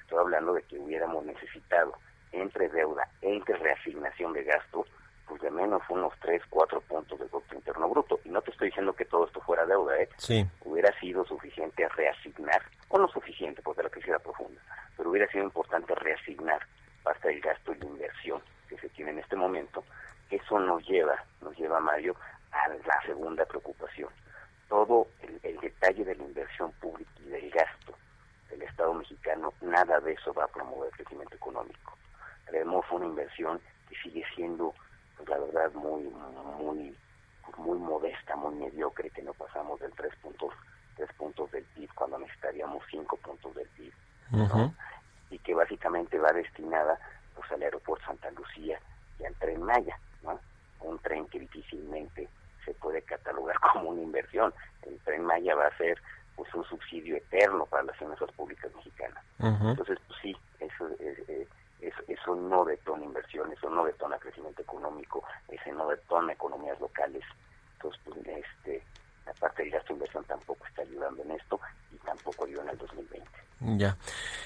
Estoy 0.00 0.18
hablando 0.18 0.52
de 0.52 0.62
que 0.62 0.78
hubiéramos 0.78 1.24
necesitado 1.24 1.94
entre 2.32 2.68
deuda, 2.68 3.08
entre 3.22 3.56
reasignación 3.56 4.34
de 4.34 4.44
gasto, 4.44 4.84
pues 5.26 5.40
de 5.40 5.50
menos 5.50 5.82
unos 5.88 6.12
3, 6.20 6.42
4 6.50 6.80
puntos 6.82 7.18
de 7.18 7.26
Producto 7.26 7.54
Interno 7.54 7.88
Bruto. 7.88 8.20
Y 8.24 8.28
no 8.28 8.42
te 8.42 8.50
estoy 8.50 8.68
diciendo 8.68 8.92
que 8.92 9.04
todo 9.04 9.26
esto 9.26 9.40
fuera 9.40 9.64
deuda, 9.64 9.98
¿eh? 10.00 10.08
Sí. 10.16 10.46
cinco 42.90 43.16
puntos 43.18 43.54
del 43.54 43.68
PIB, 43.68 43.92
y 45.30 45.38
que 45.38 45.54
básicamente 45.54 46.18
va 46.18 46.32
destinada 46.32 46.98
pues, 47.34 47.50
al 47.52 47.62
aeropuerto 47.62 48.04
Santa 48.06 48.30
Lucía 48.32 48.78
y 49.18 49.24
al 49.24 49.34
tren 49.36 49.62
Maya, 49.62 49.98
¿no? 50.22 50.38
un 50.80 50.98
tren 50.98 51.26
que 51.26 51.40
difícilmente 51.40 52.28
se 52.64 52.74
puede 52.74 53.02
catalogar 53.02 53.58
como 53.72 53.90
una 53.90 54.02
inversión. 54.02 54.52
El 54.82 54.98
tren 55.00 55.24
Maya 55.24 55.54
va 55.54 55.66
a 55.66 55.76
ser 55.76 56.00
pues 56.36 56.52
un 56.54 56.64
subsidio 56.64 57.16
eterno 57.16 57.66
para 57.66 57.84
las 57.84 57.96
finanzas 57.96 58.30
públicas 58.32 58.74
mexicanas. 58.74 59.22
Entonces, 59.38 59.98
pues, 60.06 60.18
sí, 60.22 60.36
eso, 60.60 60.88
eh, 60.98 61.24
eh 61.28 61.48
eso, 61.82 62.00
eso 62.06 62.36
no 62.36 62.64
detona 62.64 63.04
inversión, 63.04 63.52
eso 63.52 63.68
no 63.68 63.84
detona 63.84 64.16
crecimiento 64.18 64.62
económico, 64.62 65.24
ese 65.48 65.72
no 65.72 65.88
detona 65.88 66.32
economías 66.32 66.80
locales. 66.80 67.24
Entonces, 67.74 68.00
pues, 68.04 68.18
este, 68.26 68.82
la 69.26 69.32
parte 69.34 69.62
del 69.62 69.72
gasto 69.72 69.88
de 69.88 69.94
inversión 69.94 70.24
tampoco 70.24 70.66
está 70.66 70.82
ayudando 70.82 71.22
en 71.22 71.30
esto 71.32 71.60
y 71.92 71.96
tampoco 71.98 72.44
ayuda 72.44 72.62
en 72.62 72.68
el 72.70 72.78
2020. 72.78 73.30
Ya. 73.78 73.96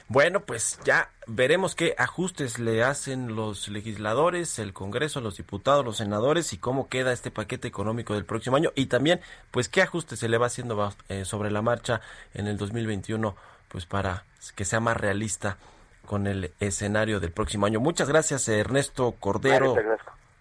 Bueno, 0.09 0.41
pues 0.41 0.79
ya 0.85 1.11
veremos 1.27 1.75
qué 1.75 1.95
ajustes 1.99 2.59
le 2.59 2.85
hacen 2.85 3.35
los 3.35 3.69
legisladores, 3.69 4.59
el 4.59 4.73
Congreso, 4.73 5.21
los 5.21 5.39
diputados, 5.39 5.85
los 5.85 5.97
senadores 5.97 6.53
y 6.53 6.59
cómo 6.59 6.89
queda 6.89 7.13
este 7.13 7.31
paquete 7.31 7.67
económico 7.67 8.15
del 8.15 8.25
próximo 8.25 8.57
año 8.57 8.73
y 8.75 8.87
también, 8.87 9.21
pues 9.51 9.69
qué 9.69 9.83
ajustes 9.83 10.19
se 10.19 10.29
le 10.29 10.39
va 10.39 10.47
haciendo 10.47 10.93
eh, 11.09 11.25
sobre 11.25 11.51
la 11.51 11.63
marcha 11.63 12.03
en 12.35 12.47
el 12.47 12.57
2021, 12.59 13.35
pues 13.69 13.87
para 13.87 14.25
que 14.55 14.65
sea 14.65 14.81
más 14.81 14.97
realista 14.97 15.57
con 16.05 16.27
el 16.27 16.53
escenario 16.61 17.19
del 17.19 17.33
próximo 17.33 17.67
año. 17.67 17.81
Muchas 17.81 18.09
gracias, 18.09 18.49
Ernesto 18.49 19.13
Cordero. 19.19 19.75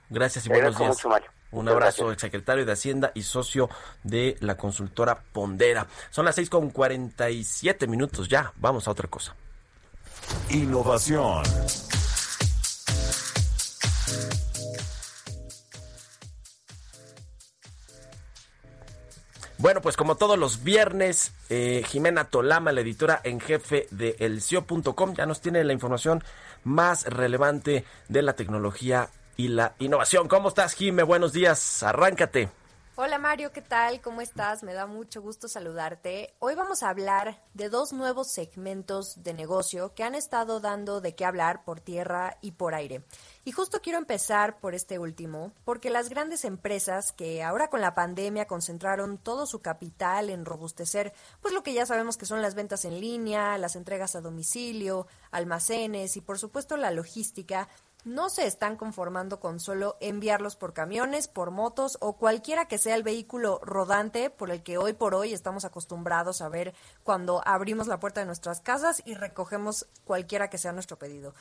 Gracias 0.10 0.45
y 0.45 0.49
buenos 0.49 0.77
días. 0.77 1.05
Un 1.55 1.69
abrazo, 1.69 2.11
el 2.11 2.19
secretario 2.19 2.65
de 2.65 2.73
Hacienda 2.73 3.13
y 3.15 3.23
socio 3.23 3.69
de 4.03 4.35
la 4.41 4.57
consultora 4.57 5.21
Pondera. 5.31 5.87
Son 6.09 6.25
las 6.25 6.35
seis 6.35 6.49
con 6.49 6.69
cuarenta 6.69 7.29
y 7.29 7.45
siete 7.45 7.87
minutos 7.87 8.27
ya. 8.27 8.51
Vamos 8.57 8.89
a 8.89 8.91
otra 8.91 9.07
cosa. 9.07 9.33
Innovación. 10.49 11.43
Bueno, 19.57 19.79
pues 19.81 19.95
como 19.95 20.15
todos 20.15 20.37
los 20.37 20.61
viernes, 20.61 21.31
eh, 21.49 21.83
Jimena 21.87 22.25
Tolama, 22.25 22.73
la 22.73 22.81
editora 22.81 23.21
en 23.23 23.39
jefe 23.39 23.87
de 23.91 24.17
elcio.com, 24.19 25.13
ya 25.15 25.25
nos 25.25 25.39
tiene 25.39 25.63
la 25.63 25.71
información 25.71 26.21
más 26.65 27.05
relevante 27.05 27.85
de 28.09 28.21
la 28.21 28.33
tecnología 28.33 29.09
y 29.38 29.50
la 29.50 29.76
innovación. 29.80 30.28
¿Cómo 30.28 30.50
estás, 30.50 30.74
Jime? 30.74 31.04
Buenos 31.04 31.34
días, 31.34 31.84
arráncate. 31.84 32.50
Hola 32.98 33.19
Mario, 33.19 33.52
¿qué 33.52 33.62
tal? 33.62 34.00
¿Cómo 34.00 34.21
estás? 34.21 34.63
Me 34.63 34.71
da 34.71 34.88
mucho 34.88 35.21
gusto 35.21 35.50
saludarte. 35.50 36.34
Hoy 36.39 36.56
vamos 36.56 36.82
a 36.82 36.88
hablar 36.88 37.43
de 37.54 37.67
dos 37.67 37.91
nuevos 37.91 38.32
segmentos 38.32 39.21
de 39.21 39.34
negocio 39.34 39.93
que 39.93 40.04
han 40.04 40.15
estado 40.15 40.62
dando 40.62 41.02
de 41.02 41.13
qué 41.13 41.26
hablar 41.26 41.65
por 41.65 41.82
tierra 41.82 42.38
y 42.39 42.52
por 42.52 42.74
aire. 42.74 43.04
Y 43.43 43.52
justo 43.52 43.82
quiero 43.82 43.98
empezar 43.98 44.62
por 44.62 44.76
este 44.76 44.98
último, 44.98 45.52
porque 45.65 45.89
las 45.89 46.08
grandes 46.08 46.45
empresas 46.45 47.12
que 47.12 47.43
ahora 47.43 47.69
con 47.69 47.82
la 47.82 47.95
pandemia 47.95 48.48
concentraron 48.48 49.17
todo 49.17 49.45
su 49.45 49.60
capital 49.60 50.30
en 50.30 50.45
robustecer, 50.45 51.12
pues 51.41 51.54
lo 51.54 51.63
que 51.63 51.74
ya 51.74 51.86
sabemos 51.86 52.15
que 52.15 52.26
son 52.26 52.41
las 52.41 52.56
ventas 52.56 52.86
en 52.86 53.02
línea, 53.02 53.58
las 53.58 53.76
entregas 53.76 54.15
a 54.15 54.21
domicilio, 54.21 55.06
almacenes 55.32 56.15
y 56.15 56.21
por 56.21 56.39
supuesto 56.39 56.78
la 56.78 56.91
logística, 56.91 57.67
no 58.05 58.29
se 58.29 58.45
están 58.45 58.77
conformando 58.77 59.39
con 59.39 59.59
solo 59.59 59.97
enviarlos 59.99 60.55
por 60.55 60.73
camiones, 60.73 61.27
por 61.27 61.51
motos 61.51 61.97
o 61.99 62.17
cualquiera 62.17 62.67
que 62.67 62.77
sea 62.77 62.95
el 62.95 63.03
vehículo 63.03 63.59
rodante 63.63 64.29
por 64.29 64.51
el 64.51 64.63
que 64.63 64.77
hoy 64.77 64.93
por 64.93 65.15
hoy 65.15 65.33
estamos 65.33 65.65
acostumbrados 65.65 66.41
a 66.41 66.49
ver 66.49 66.75
cuando 67.03 67.41
abrimos 67.45 67.87
la 67.87 67.99
puerta 67.99 68.21
de 68.21 68.27
nuestras 68.27 68.61
casas 68.61 69.01
y 69.05 69.15
recogemos 69.15 69.87
cualquiera 70.05 70.49
que 70.49 70.59
sea 70.59 70.71
nuestro 70.71 70.97
pedido. 70.97 71.33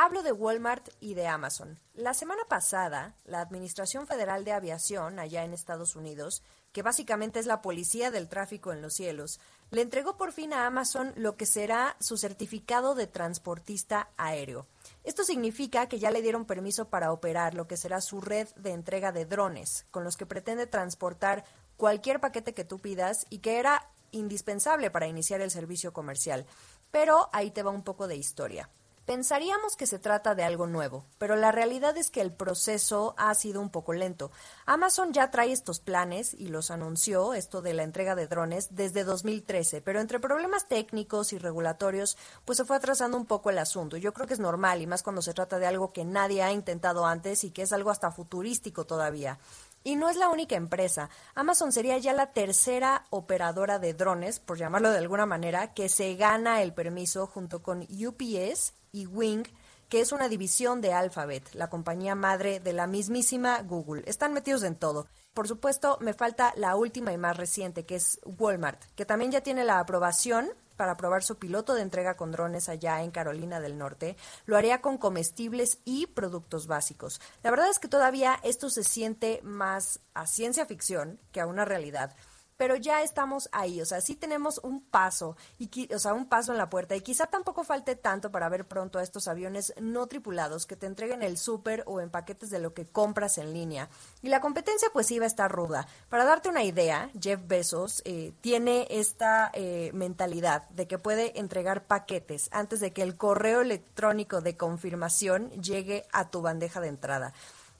Hablo 0.00 0.22
de 0.22 0.30
Walmart 0.30 0.90
y 1.00 1.14
de 1.14 1.26
Amazon. 1.26 1.76
La 1.92 2.14
semana 2.14 2.44
pasada, 2.48 3.16
la 3.24 3.40
Administración 3.40 4.06
Federal 4.06 4.44
de 4.44 4.52
Aviación, 4.52 5.18
allá 5.18 5.42
en 5.42 5.52
Estados 5.52 5.96
Unidos, 5.96 6.44
que 6.70 6.82
básicamente 6.82 7.40
es 7.40 7.46
la 7.46 7.62
policía 7.62 8.12
del 8.12 8.28
tráfico 8.28 8.72
en 8.72 8.80
los 8.80 8.94
cielos, 8.94 9.40
le 9.72 9.82
entregó 9.82 10.16
por 10.16 10.30
fin 10.30 10.52
a 10.52 10.66
Amazon 10.66 11.12
lo 11.16 11.36
que 11.36 11.46
será 11.46 11.96
su 11.98 12.16
certificado 12.16 12.94
de 12.94 13.08
transportista 13.08 14.10
aéreo. 14.16 14.68
Esto 15.02 15.24
significa 15.24 15.88
que 15.88 15.98
ya 15.98 16.12
le 16.12 16.22
dieron 16.22 16.44
permiso 16.44 16.88
para 16.88 17.10
operar 17.10 17.54
lo 17.54 17.66
que 17.66 17.76
será 17.76 18.00
su 18.00 18.20
red 18.20 18.46
de 18.54 18.70
entrega 18.70 19.10
de 19.10 19.26
drones, 19.26 19.84
con 19.90 20.04
los 20.04 20.16
que 20.16 20.26
pretende 20.26 20.68
transportar 20.68 21.44
cualquier 21.76 22.20
paquete 22.20 22.54
que 22.54 22.62
tú 22.64 22.78
pidas 22.78 23.26
y 23.30 23.40
que 23.40 23.58
era 23.58 23.90
indispensable 24.12 24.92
para 24.92 25.08
iniciar 25.08 25.40
el 25.40 25.50
servicio 25.50 25.92
comercial. 25.92 26.46
Pero 26.92 27.30
ahí 27.32 27.50
te 27.50 27.64
va 27.64 27.72
un 27.72 27.82
poco 27.82 28.06
de 28.06 28.14
historia. 28.14 28.70
Pensaríamos 29.08 29.74
que 29.74 29.86
se 29.86 29.98
trata 29.98 30.34
de 30.34 30.42
algo 30.42 30.66
nuevo, 30.66 31.02
pero 31.16 31.34
la 31.34 31.50
realidad 31.50 31.96
es 31.96 32.10
que 32.10 32.20
el 32.20 32.30
proceso 32.30 33.14
ha 33.16 33.32
sido 33.34 33.62
un 33.62 33.70
poco 33.70 33.94
lento. 33.94 34.30
Amazon 34.66 35.14
ya 35.14 35.30
trae 35.30 35.50
estos 35.50 35.80
planes 35.80 36.34
y 36.34 36.48
los 36.48 36.70
anunció, 36.70 37.32
esto 37.32 37.62
de 37.62 37.72
la 37.72 37.84
entrega 37.84 38.14
de 38.14 38.26
drones, 38.26 38.76
desde 38.76 39.04
2013, 39.04 39.80
pero 39.80 40.00
entre 40.00 40.20
problemas 40.20 40.68
técnicos 40.68 41.32
y 41.32 41.38
regulatorios, 41.38 42.18
pues 42.44 42.58
se 42.58 42.66
fue 42.66 42.76
atrasando 42.76 43.16
un 43.16 43.24
poco 43.24 43.48
el 43.48 43.56
asunto. 43.56 43.96
Yo 43.96 44.12
creo 44.12 44.26
que 44.26 44.34
es 44.34 44.40
normal, 44.40 44.82
y 44.82 44.86
más 44.86 45.02
cuando 45.02 45.22
se 45.22 45.32
trata 45.32 45.58
de 45.58 45.66
algo 45.66 45.90
que 45.90 46.04
nadie 46.04 46.42
ha 46.42 46.52
intentado 46.52 47.06
antes 47.06 47.44
y 47.44 47.50
que 47.50 47.62
es 47.62 47.72
algo 47.72 47.90
hasta 47.90 48.10
futurístico 48.10 48.84
todavía. 48.84 49.38
Y 49.84 49.96
no 49.96 50.10
es 50.10 50.16
la 50.18 50.28
única 50.28 50.56
empresa. 50.56 51.08
Amazon 51.34 51.72
sería 51.72 51.96
ya 51.96 52.12
la 52.12 52.34
tercera 52.34 53.06
operadora 53.08 53.78
de 53.78 53.94
drones, 53.94 54.38
por 54.38 54.58
llamarlo 54.58 54.90
de 54.90 54.98
alguna 54.98 55.24
manera, 55.24 55.72
que 55.72 55.88
se 55.88 56.14
gana 56.16 56.60
el 56.60 56.74
permiso 56.74 57.26
junto 57.26 57.62
con 57.62 57.84
UPS 57.84 58.74
y 58.92 59.06
Wing, 59.06 59.44
que 59.88 60.00
es 60.00 60.12
una 60.12 60.28
división 60.28 60.80
de 60.80 60.92
Alphabet, 60.92 61.54
la 61.54 61.70
compañía 61.70 62.14
madre 62.14 62.60
de 62.60 62.72
la 62.72 62.86
mismísima 62.86 63.62
Google. 63.62 64.02
Están 64.06 64.32
metidos 64.32 64.62
en 64.62 64.76
todo. 64.76 65.06
Por 65.32 65.48
supuesto, 65.48 65.98
me 66.00 66.14
falta 66.14 66.52
la 66.56 66.76
última 66.76 67.12
y 67.12 67.18
más 67.18 67.36
reciente, 67.36 67.86
que 67.86 67.96
es 67.96 68.20
Walmart, 68.24 68.82
que 68.96 69.06
también 69.06 69.30
ya 69.30 69.40
tiene 69.40 69.64
la 69.64 69.78
aprobación 69.78 70.50
para 70.76 70.96
probar 70.96 71.22
su 71.22 71.38
piloto 71.38 71.74
de 71.74 71.82
entrega 71.82 72.16
con 72.16 72.30
drones 72.30 72.68
allá 72.68 73.02
en 73.02 73.10
Carolina 73.10 73.60
del 73.60 73.76
Norte. 73.76 74.16
Lo 74.46 74.56
haría 74.56 74.80
con 74.80 74.96
comestibles 74.96 75.80
y 75.84 76.06
productos 76.06 76.66
básicos. 76.66 77.20
La 77.42 77.50
verdad 77.50 77.68
es 77.68 77.78
que 77.78 77.88
todavía 77.88 78.38
esto 78.44 78.70
se 78.70 78.84
siente 78.84 79.40
más 79.42 80.00
a 80.14 80.26
ciencia 80.26 80.66
ficción 80.66 81.18
que 81.32 81.40
a 81.40 81.46
una 81.46 81.64
realidad. 81.64 82.14
Pero 82.58 82.76
ya 82.76 83.02
estamos 83.02 83.48
ahí, 83.52 83.80
o 83.80 83.86
sea, 83.86 84.02
sí 84.02 84.16
tenemos 84.16 84.60
un 84.62 84.82
paso, 84.82 85.36
y, 85.58 85.94
o 85.94 85.98
sea, 85.98 86.12
un 86.12 86.28
paso 86.28 86.52
en 86.52 86.58
la 86.58 86.68
puerta 86.68 86.94
y 86.94 87.00
quizá 87.00 87.26
tampoco 87.26 87.64
falte 87.64 87.96
tanto 87.96 88.30
para 88.30 88.50
ver 88.50 88.66
pronto 88.66 88.98
a 88.98 89.02
estos 89.02 89.28
aviones 89.28 89.72
no 89.80 90.06
tripulados 90.08 90.66
que 90.66 90.76
te 90.76 90.86
entreguen 90.86 91.22
el 91.22 91.38
súper 91.38 91.84
o 91.86 92.00
en 92.00 92.10
paquetes 92.10 92.50
de 92.50 92.58
lo 92.58 92.74
que 92.74 92.86
compras 92.86 93.38
en 93.38 93.54
línea. 93.54 93.88
Y 94.22 94.28
la 94.28 94.40
competencia 94.40 94.88
pues 94.92 95.10
iba 95.10 95.24
a 95.24 95.28
estar 95.28 95.50
ruda. 95.50 95.86
Para 96.10 96.24
darte 96.24 96.48
una 96.48 96.64
idea, 96.64 97.10
Jeff 97.18 97.40
Bezos 97.46 98.02
eh, 98.04 98.32
tiene 98.40 98.86
esta 98.90 99.50
eh, 99.54 99.90
mentalidad 99.94 100.68
de 100.70 100.88
que 100.88 100.98
puede 100.98 101.38
entregar 101.38 101.86
paquetes 101.86 102.48
antes 102.52 102.80
de 102.80 102.92
que 102.92 103.02
el 103.02 103.16
correo 103.16 103.60
electrónico 103.60 104.40
de 104.40 104.56
confirmación 104.56 105.50
llegue 105.62 106.06
a 106.12 106.28
tu 106.30 106.42
bandeja 106.42 106.80
de 106.80 106.88
entrada 106.88 107.32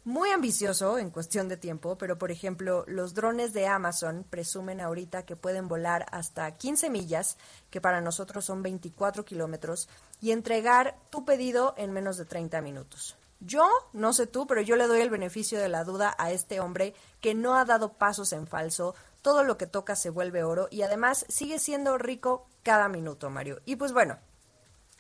muy 0.09 0.31
ambicioso 0.31 0.97
en 0.99 1.11
cuestión 1.11 1.49
de 1.49 1.59
tiempo, 1.59 1.99
pero 1.99 2.17
por 2.17 2.31
ejemplo, 2.31 2.83
los 2.89 3.13
drones 3.13 3.53
de 3.53 3.67
Amazon 3.67 4.25
presumen 4.29 4.81
ahorita 4.81 5.27
que 5.27 5.37
pueden 5.37 5.69
volar 5.69 6.07
hasta 6.11 6.51
15 6.51 6.89
millas, 6.89 7.37
que 7.69 7.83
para 7.83 8.01
nosotros 8.01 8.47
son 8.47 8.63
24 8.63 9.27
kilómetros, 9.27 9.87
y 10.23 10.31
entregar 10.31 10.97
tu 11.11 11.27
pedido 11.27 11.75
en 11.77 11.93
menos 11.93 12.17
de 12.17 12.25
30 12.25 12.63
minutos. 12.63 13.17
Yo, 13.41 13.69
no 13.93 14.15
sé 14.15 14.27
tú, 14.27 14.47
pero 14.47 14.63
yo 14.63 14.77
le 14.77 14.87
doy 14.87 15.03
el 15.03 15.11
beneficio 15.11 15.61
de 15.61 15.69
la 15.69 15.85
duda 15.85 16.17
a 16.17 16.33
este 16.33 16.59
hombre 16.59 16.95
que 17.21 17.35
no 17.35 17.57
ha 17.57 17.67
dado 17.67 17.93
pasos 17.93 18.33
en 18.33 18.47
falso, 18.47 18.95
todo 19.21 19.45
lo 19.45 19.59
que 19.59 19.67
toca 19.67 19.95
se 19.95 20.09
vuelve 20.09 20.43
oro 20.43 20.69
y 20.71 20.83
además 20.83 21.27
sigue 21.29 21.59
siendo 21.59 21.99
rico 21.99 22.47
cada 22.63 22.89
minuto, 22.89 23.29
Mario. 23.29 23.61
Y 23.67 23.77
pues 23.77 23.93
bueno, 23.93 24.19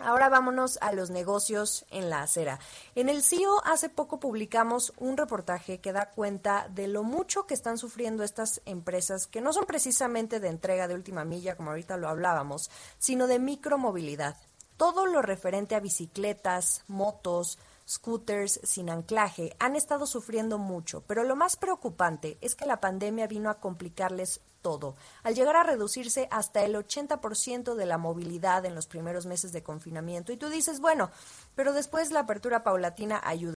Ahora 0.00 0.28
vámonos 0.28 0.78
a 0.80 0.92
los 0.92 1.10
negocios 1.10 1.84
en 1.90 2.08
la 2.08 2.22
acera. 2.22 2.60
En 2.94 3.08
el 3.08 3.22
CIO 3.24 3.64
hace 3.64 3.88
poco 3.88 4.20
publicamos 4.20 4.92
un 4.96 5.16
reportaje 5.16 5.80
que 5.80 5.92
da 5.92 6.10
cuenta 6.10 6.68
de 6.70 6.86
lo 6.86 7.02
mucho 7.02 7.46
que 7.46 7.54
están 7.54 7.78
sufriendo 7.78 8.22
estas 8.22 8.62
empresas 8.64 9.26
que 9.26 9.40
no 9.40 9.52
son 9.52 9.66
precisamente 9.66 10.38
de 10.38 10.48
entrega 10.48 10.86
de 10.86 10.94
última 10.94 11.24
milla, 11.24 11.56
como 11.56 11.70
ahorita 11.70 11.96
lo 11.96 12.08
hablábamos, 12.08 12.70
sino 12.98 13.26
de 13.26 13.40
micromovilidad. 13.40 14.36
Todo 14.76 15.04
lo 15.04 15.20
referente 15.20 15.74
a 15.74 15.80
bicicletas, 15.80 16.84
motos, 16.86 17.58
scooters 17.88 18.60
sin 18.62 18.90
anclaje 18.90 19.56
han 19.58 19.76
estado 19.76 20.06
sufriendo 20.06 20.58
mucho, 20.58 21.02
pero 21.06 21.24
lo 21.24 21.36
más 21.36 21.56
preocupante 21.56 22.38
es 22.40 22.54
que 22.54 22.66
la 22.66 22.80
pandemia 22.80 23.26
vino 23.26 23.50
a 23.50 23.60
complicarles 23.60 24.40
todo, 24.60 24.96
al 25.22 25.34
llegar 25.34 25.56
a 25.56 25.62
reducirse 25.62 26.28
hasta 26.30 26.64
el 26.64 26.74
80% 26.74 27.74
de 27.74 27.86
la 27.86 27.98
movilidad 27.98 28.64
en 28.64 28.74
los 28.74 28.86
primeros 28.86 29.26
meses 29.26 29.52
de 29.52 29.62
confinamiento. 29.62 30.32
Y 30.32 30.36
tú 30.36 30.48
dices, 30.48 30.80
bueno, 30.80 31.10
pero 31.54 31.72
después 31.72 32.10
la 32.10 32.20
apertura 32.20 32.64
paulatina 32.64 33.20
ayuda. 33.24 33.57